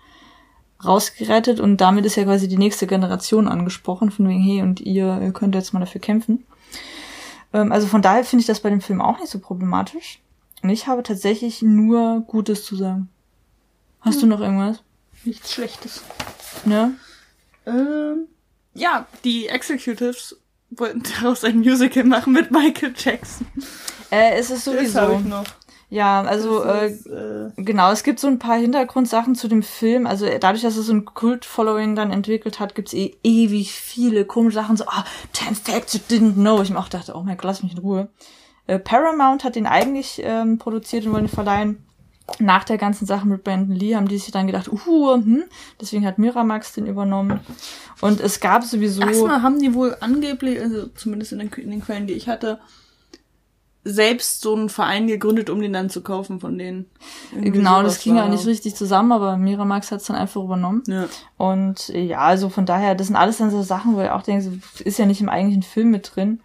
rausgerettet 0.84 1.60
und 1.60 1.78
damit 1.78 2.04
ist 2.06 2.16
ja 2.16 2.24
quasi 2.24 2.48
die 2.48 2.58
nächste 2.58 2.86
Generation 2.86 3.48
angesprochen, 3.48 4.10
von 4.10 4.28
wegen, 4.28 4.42
hey, 4.42 4.62
und 4.62 4.80
ihr, 4.80 5.20
ihr 5.22 5.32
könnt 5.32 5.54
jetzt 5.54 5.72
mal 5.72 5.80
dafür 5.80 6.00
kämpfen. 6.00 6.44
Ähm, 7.52 7.72
also 7.72 7.86
von 7.86 8.02
daher 8.02 8.24
finde 8.24 8.40
ich 8.40 8.46
das 8.46 8.60
bei 8.60 8.70
dem 8.70 8.80
Film 8.80 9.00
auch 9.00 9.18
nicht 9.18 9.30
so 9.30 9.38
problematisch. 9.38 10.20
Und 10.62 10.70
ich 10.70 10.86
habe 10.86 11.02
tatsächlich 11.02 11.62
nur 11.62 12.20
Gutes 12.26 12.64
zu 12.64 12.76
sagen. 12.76 13.08
Hast 14.00 14.14
hm. 14.14 14.22
du 14.22 14.26
noch 14.28 14.40
irgendwas? 14.40 14.82
Nichts 15.24 15.52
Schlechtes. 15.52 16.02
Ne? 16.64 16.94
Ähm, 17.66 18.26
ja, 18.74 19.06
die 19.24 19.48
Executives 19.48 20.36
wollten 20.70 21.02
daraus 21.20 21.44
ein 21.44 21.58
Musical 21.58 22.04
machen 22.04 22.32
mit 22.32 22.50
Michael 22.50 22.94
Jackson. 22.96 23.46
Äh, 24.10 24.38
es 24.38 24.50
ist 24.50 24.64
sowieso. 24.64 24.98
Das 24.98 25.20
ich 25.20 25.26
noch. 25.26 25.44
Ja, 25.92 26.22
also 26.22 26.62
ist, 26.62 27.06
äh, 27.06 27.48
äh, 27.48 27.50
genau, 27.56 27.92
es 27.92 28.02
gibt 28.02 28.18
so 28.18 28.26
ein 28.26 28.38
paar 28.38 28.56
Hintergrundsachen 28.56 29.34
zu 29.34 29.46
dem 29.46 29.62
Film. 29.62 30.06
Also 30.06 30.26
dadurch, 30.40 30.62
dass 30.62 30.78
es 30.78 30.86
so 30.86 30.94
ein 30.94 31.04
Kult-Following 31.04 31.96
dann 31.96 32.10
entwickelt 32.10 32.60
hat, 32.60 32.74
gibt's 32.74 32.94
eh 32.94 33.14
ewig 33.22 33.72
viele 33.72 34.24
komische 34.24 34.54
Sachen. 34.54 34.78
So, 34.78 34.86
ah, 34.86 35.04
oh, 35.04 35.28
10 35.34 35.54
Facts 35.54 35.92
you 35.92 36.00
didn't 36.08 36.32
know. 36.32 36.62
Ich 36.62 36.70
mir 36.70 36.78
auch 36.78 36.88
dachte, 36.88 37.12
oh 37.14 37.22
mein 37.22 37.36
Gott, 37.36 37.44
lass 37.44 37.62
mich 37.62 37.72
in 37.72 37.80
Ruhe. 37.80 38.08
Äh, 38.66 38.78
Paramount 38.78 39.44
hat 39.44 39.54
den 39.54 39.66
eigentlich 39.66 40.22
ähm, 40.24 40.56
produziert 40.56 41.04
und 41.04 41.12
wollte 41.12 41.28
verleihen. 41.28 41.84
Nach 42.38 42.64
der 42.64 42.78
ganzen 42.78 43.04
Sache 43.04 43.26
mit 43.26 43.44
Brandon 43.44 43.76
Lee 43.76 43.94
haben 43.94 44.08
die 44.08 44.16
sich 44.16 44.32
dann 44.32 44.46
gedacht, 44.46 44.72
uh, 44.72 45.12
hm, 45.16 45.44
deswegen 45.78 46.06
hat 46.06 46.18
Miramax 46.18 46.72
den 46.72 46.86
übernommen. 46.86 47.40
Und 48.00 48.18
es 48.22 48.40
gab 48.40 48.64
sowieso. 48.64 49.02
Erstmal 49.02 49.42
haben 49.42 49.58
die 49.58 49.74
wohl 49.74 49.94
angeblich, 50.00 50.58
also 50.58 50.86
zumindest 50.86 51.32
in 51.32 51.40
den, 51.40 51.52
in 51.52 51.70
den 51.70 51.82
Quellen, 51.82 52.06
die 52.06 52.14
ich 52.14 52.28
hatte, 52.28 52.60
selbst 53.84 54.40
so 54.40 54.54
einen 54.54 54.68
Verein 54.68 55.06
gegründet, 55.08 55.50
um 55.50 55.60
den 55.60 55.72
dann 55.72 55.90
zu 55.90 56.02
kaufen 56.02 56.38
von 56.38 56.56
denen. 56.56 56.86
Irgendwie 57.32 57.50
genau, 57.50 57.82
das 57.82 58.00
ging 58.00 58.16
ja 58.16 58.28
nicht 58.28 58.46
richtig 58.46 58.76
zusammen, 58.76 59.10
aber 59.10 59.36
Miramax 59.36 59.90
hat 59.90 60.00
es 60.00 60.06
dann 60.06 60.16
einfach 60.16 60.42
übernommen. 60.42 60.82
Ja. 60.86 61.06
Und 61.36 61.88
ja, 61.88 62.18
also 62.18 62.48
von 62.48 62.64
daher, 62.64 62.94
das 62.94 63.08
sind 63.08 63.16
alles 63.16 63.38
dann 63.38 63.50
so 63.50 63.62
Sachen, 63.62 63.96
wo 63.96 64.00
ich 64.00 64.10
auch 64.10 64.22
denke, 64.22 64.60
ist 64.84 64.98
ja 64.98 65.06
nicht 65.06 65.20
im 65.20 65.28
eigentlichen 65.28 65.64
Film 65.64 65.90
mit 65.90 66.12
drin. 66.14 66.40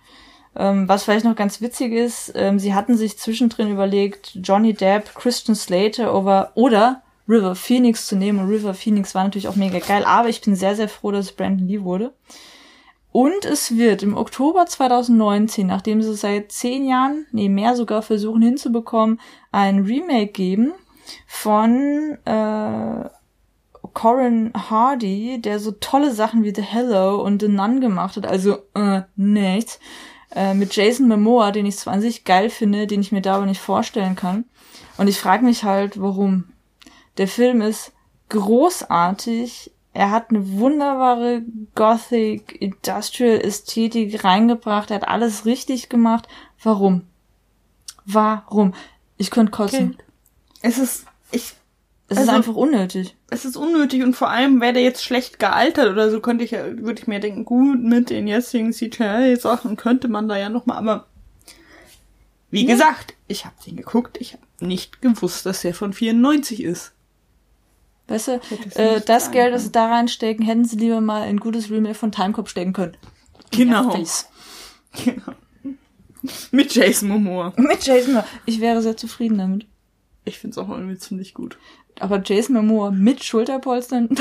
Ähm, 0.55 0.89
was 0.89 1.03
vielleicht 1.03 1.25
noch 1.25 1.35
ganz 1.35 1.61
witzig 1.61 1.93
ist, 1.93 2.31
ähm, 2.35 2.57
sie 2.57 2.73
hatten 2.73 2.97
sich 2.97 3.19
zwischendrin 3.19 3.69
überlegt, 3.69 4.31
Johnny 4.41 4.73
Depp, 4.73 5.13
Christian 5.13 5.55
Slater 5.55 6.15
over, 6.15 6.51
oder 6.55 7.03
River 7.29 7.53
Phoenix 7.53 8.07
zu 8.07 8.15
nehmen. 8.15 8.39
Und 8.39 8.49
River 8.49 8.73
Phoenix 8.73 9.13
war 9.13 9.23
natürlich 9.23 9.47
auch 9.47 9.55
mega 9.55 9.77
geil, 9.77 10.03
aber 10.05 10.29
ich 10.29 10.41
bin 10.41 10.55
sehr, 10.55 10.75
sehr 10.75 10.89
froh, 10.89 11.11
dass 11.11 11.25
es 11.25 11.31
Brandon 11.33 11.67
Lee 11.67 11.81
wurde. 11.81 12.13
Und 13.17 13.45
es 13.45 13.75
wird 13.75 14.03
im 14.03 14.15
Oktober 14.15 14.67
2019, 14.67 15.65
nachdem 15.65 16.03
sie 16.03 16.13
seit 16.13 16.51
zehn 16.51 16.87
Jahren, 16.87 17.25
nee, 17.31 17.49
mehr 17.49 17.75
sogar 17.75 18.03
versuchen 18.03 18.43
hinzubekommen, 18.43 19.19
ein 19.51 19.85
Remake 19.85 20.33
geben 20.33 20.73
von 21.25 22.19
äh, 22.25 23.09
Corin 23.95 24.53
Hardy, 24.53 25.41
der 25.41 25.57
so 25.57 25.71
tolle 25.71 26.13
Sachen 26.13 26.43
wie 26.43 26.53
The 26.53 26.61
Hello 26.61 27.19
und 27.19 27.41
The 27.41 27.47
Nun 27.47 27.81
gemacht 27.81 28.17
hat, 28.17 28.27
also 28.27 28.57
äh, 28.75 29.01
nichts. 29.15 29.79
Äh, 30.35 30.53
mit 30.53 30.75
Jason 30.75 31.07
Momoa, 31.07 31.49
den 31.49 31.65
ich 31.65 31.77
zwar 31.77 31.93
an 31.93 32.01
sich 32.01 32.23
geil 32.23 32.51
finde, 32.51 32.85
den 32.85 33.01
ich 33.01 33.11
mir 33.11 33.21
da 33.21 33.37
aber 33.37 33.47
nicht 33.47 33.61
vorstellen 33.61 34.15
kann. 34.15 34.45
Und 34.99 35.07
ich 35.07 35.19
frage 35.19 35.43
mich 35.43 35.63
halt, 35.63 35.99
warum. 35.99 36.53
Der 37.17 37.27
Film 37.27 37.61
ist 37.61 37.93
großartig, 38.29 39.71
er 39.97 40.11
hat 40.11 40.29
eine 40.29 40.51
wunderbare 40.51 41.41
Gothic 41.73 42.61
Industrial 42.61 43.41
Ästhetik 43.41 44.23
reingebracht. 44.23 44.91
Er 44.91 44.97
hat 44.97 45.07
alles 45.07 45.45
richtig 45.45 45.89
gemacht. 45.89 46.27
Warum? 46.61 47.01
Warum? 48.05 48.75
Ich 49.17 49.31
könnte 49.31 49.51
kotzen. 49.51 49.95
Okay. 49.95 50.03
Es 50.61 50.77
ist, 50.77 51.07
ich, 51.31 51.55
es 52.09 52.17
also, 52.17 52.21
ist 52.21 52.29
einfach 52.29 52.53
unnötig. 52.53 53.15
Es 53.31 53.43
ist 53.43 53.57
unnötig 53.57 54.03
und 54.03 54.15
vor 54.15 54.29
allem 54.29 54.61
wäre 54.61 54.73
der 54.73 54.83
jetzt 54.83 55.03
schlecht 55.03 55.39
gealtert 55.39 55.89
oder 55.91 56.11
so, 56.11 56.19
könnte 56.19 56.43
ich 56.43 56.51
ja, 56.51 56.77
würde 56.77 57.01
ich 57.01 57.07
mir 57.07 57.19
denken, 57.19 57.43
gut, 57.43 57.83
mit 57.83 58.11
den 58.11 58.27
jetzigen 58.27 58.73
CGI-Sachen 58.73 59.77
könnte 59.77 60.09
man 60.09 60.27
da 60.27 60.37
ja 60.37 60.49
nochmal, 60.49 60.77
aber 60.77 61.07
wie 62.51 62.67
ja. 62.67 62.73
gesagt, 62.75 63.15
ich 63.27 63.45
habe 63.45 63.55
den 63.65 63.77
geguckt, 63.77 64.17
ich 64.21 64.33
habe 64.33 64.43
nicht 64.59 65.01
gewusst, 65.01 65.47
dass 65.47 65.63
der 65.63 65.73
von 65.73 65.91
94 65.91 66.61
ist. 66.61 66.93
Weißt 68.07 68.27
du, 68.29 68.41
äh, 68.75 69.01
das 69.01 69.31
Geld, 69.31 69.53
das 69.53 69.65
sie 69.65 69.71
da 69.71 69.87
reinstecken, 69.87 70.45
hätten 70.45 70.65
sie 70.65 70.77
lieber 70.77 71.01
mal 71.01 71.23
ein 71.23 71.37
gutes 71.37 71.69
Remake 71.69 71.95
von 71.95 72.11
Timecop 72.11 72.47
stecken 72.47 72.73
können. 72.73 72.95
Genau. 73.51 73.93
genau. 74.93 75.33
Mit 76.51 76.73
Jason 76.73 77.09
Momoa. 77.09 77.53
Mit 77.57 77.85
Jason 77.85 78.13
Momoa. 78.13 78.27
Ich 78.45 78.61
wäre 78.61 78.81
sehr 78.81 78.97
zufrieden 78.97 79.37
damit. 79.37 79.65
Ich 80.25 80.39
find's 80.39 80.57
auch 80.57 80.69
irgendwie 80.69 80.97
ziemlich 80.97 81.33
gut. 81.33 81.57
Aber 81.99 82.21
Jason 82.23 82.55
Momoa 82.55 82.91
mit 82.91 83.23
Schulterpolstern. 83.23 84.09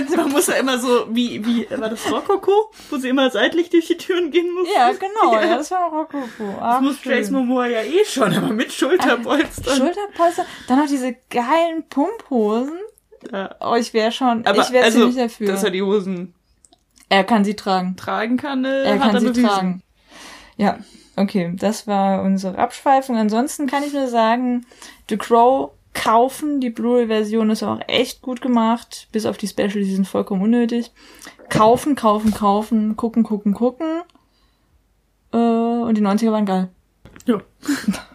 Man 0.16 0.30
muss 0.30 0.46
ja 0.46 0.54
immer 0.54 0.78
so, 0.78 1.06
wie, 1.10 1.44
wie, 1.44 1.66
war 1.70 1.90
das 1.90 2.10
Rokoko? 2.10 2.70
Wo 2.90 2.96
sie 2.96 3.08
immer 3.08 3.30
seitlich 3.30 3.70
durch 3.70 3.86
die 3.86 3.96
Türen 3.96 4.30
gehen 4.30 4.52
muss? 4.52 4.68
Ja, 4.74 4.92
genau, 4.92 5.34
ja, 5.40 5.56
das 5.56 5.70
war 5.70 5.90
Rokoko. 5.90 6.58
Ach, 6.60 6.74
das 6.74 6.82
muss 6.82 7.00
schön. 7.00 7.12
Jason 7.12 7.34
Momoa 7.34 7.66
ja 7.66 7.82
eh 7.82 8.04
schon, 8.04 8.34
aber 8.34 8.52
mit 8.52 8.72
Schulterpolstern. 8.72 9.76
Schulterpolster, 9.76 10.46
dann 10.68 10.78
noch 10.78 10.88
diese 10.88 11.14
geilen 11.30 11.88
Pumphosen. 11.88 12.78
Ja. 13.32 13.54
Oh, 13.60 13.74
ich 13.74 13.94
wäre 13.94 14.12
schon, 14.12 14.46
aber 14.46 14.62
ich 14.62 14.70
wäre 14.70 14.84
also, 14.84 14.98
ziemlich 14.98 15.16
dafür. 15.16 15.46
Dass 15.46 15.64
er 15.64 15.70
die 15.70 15.82
Hosen 15.82 16.34
er 17.08 17.24
kann 17.24 17.44
sie 17.44 17.54
tragen. 17.54 17.96
Tragen 17.96 18.36
kann, 18.36 18.64
äh, 18.64 18.82
er 18.82 18.98
kann 18.98 19.14
er 19.14 19.20
sie 19.20 19.28
bewiesen. 19.28 19.48
tragen. 19.48 19.82
Ja, 20.56 20.78
okay, 21.16 21.52
das 21.54 21.86
war 21.86 22.22
unsere 22.22 22.58
Abschweifung. 22.58 23.16
Ansonsten 23.16 23.66
kann 23.66 23.82
ich 23.82 23.92
nur 23.92 24.08
sagen, 24.08 24.66
The 25.08 25.16
Crow 25.16 25.70
kaufen. 25.94 26.60
Die 26.60 26.70
Blu-ray-Version 26.70 27.50
ist 27.50 27.62
auch 27.62 27.80
echt 27.86 28.20
gut 28.20 28.40
gemacht. 28.40 29.08
Bis 29.12 29.26
auf 29.26 29.38
die 29.38 29.48
Specials, 29.48 29.72
die 29.74 29.94
sind 29.94 30.06
vollkommen 30.06 30.42
unnötig. 30.42 30.92
Kaufen, 31.48 31.94
kaufen, 31.94 32.34
kaufen, 32.34 32.96
gucken, 32.96 33.22
gucken, 33.22 33.54
gucken. 33.54 34.02
Äh, 35.32 35.36
und 35.36 35.96
die 35.96 36.02
90er 36.02 36.32
waren 36.32 36.46
geil. 36.46 36.68
Ja. 37.26 37.40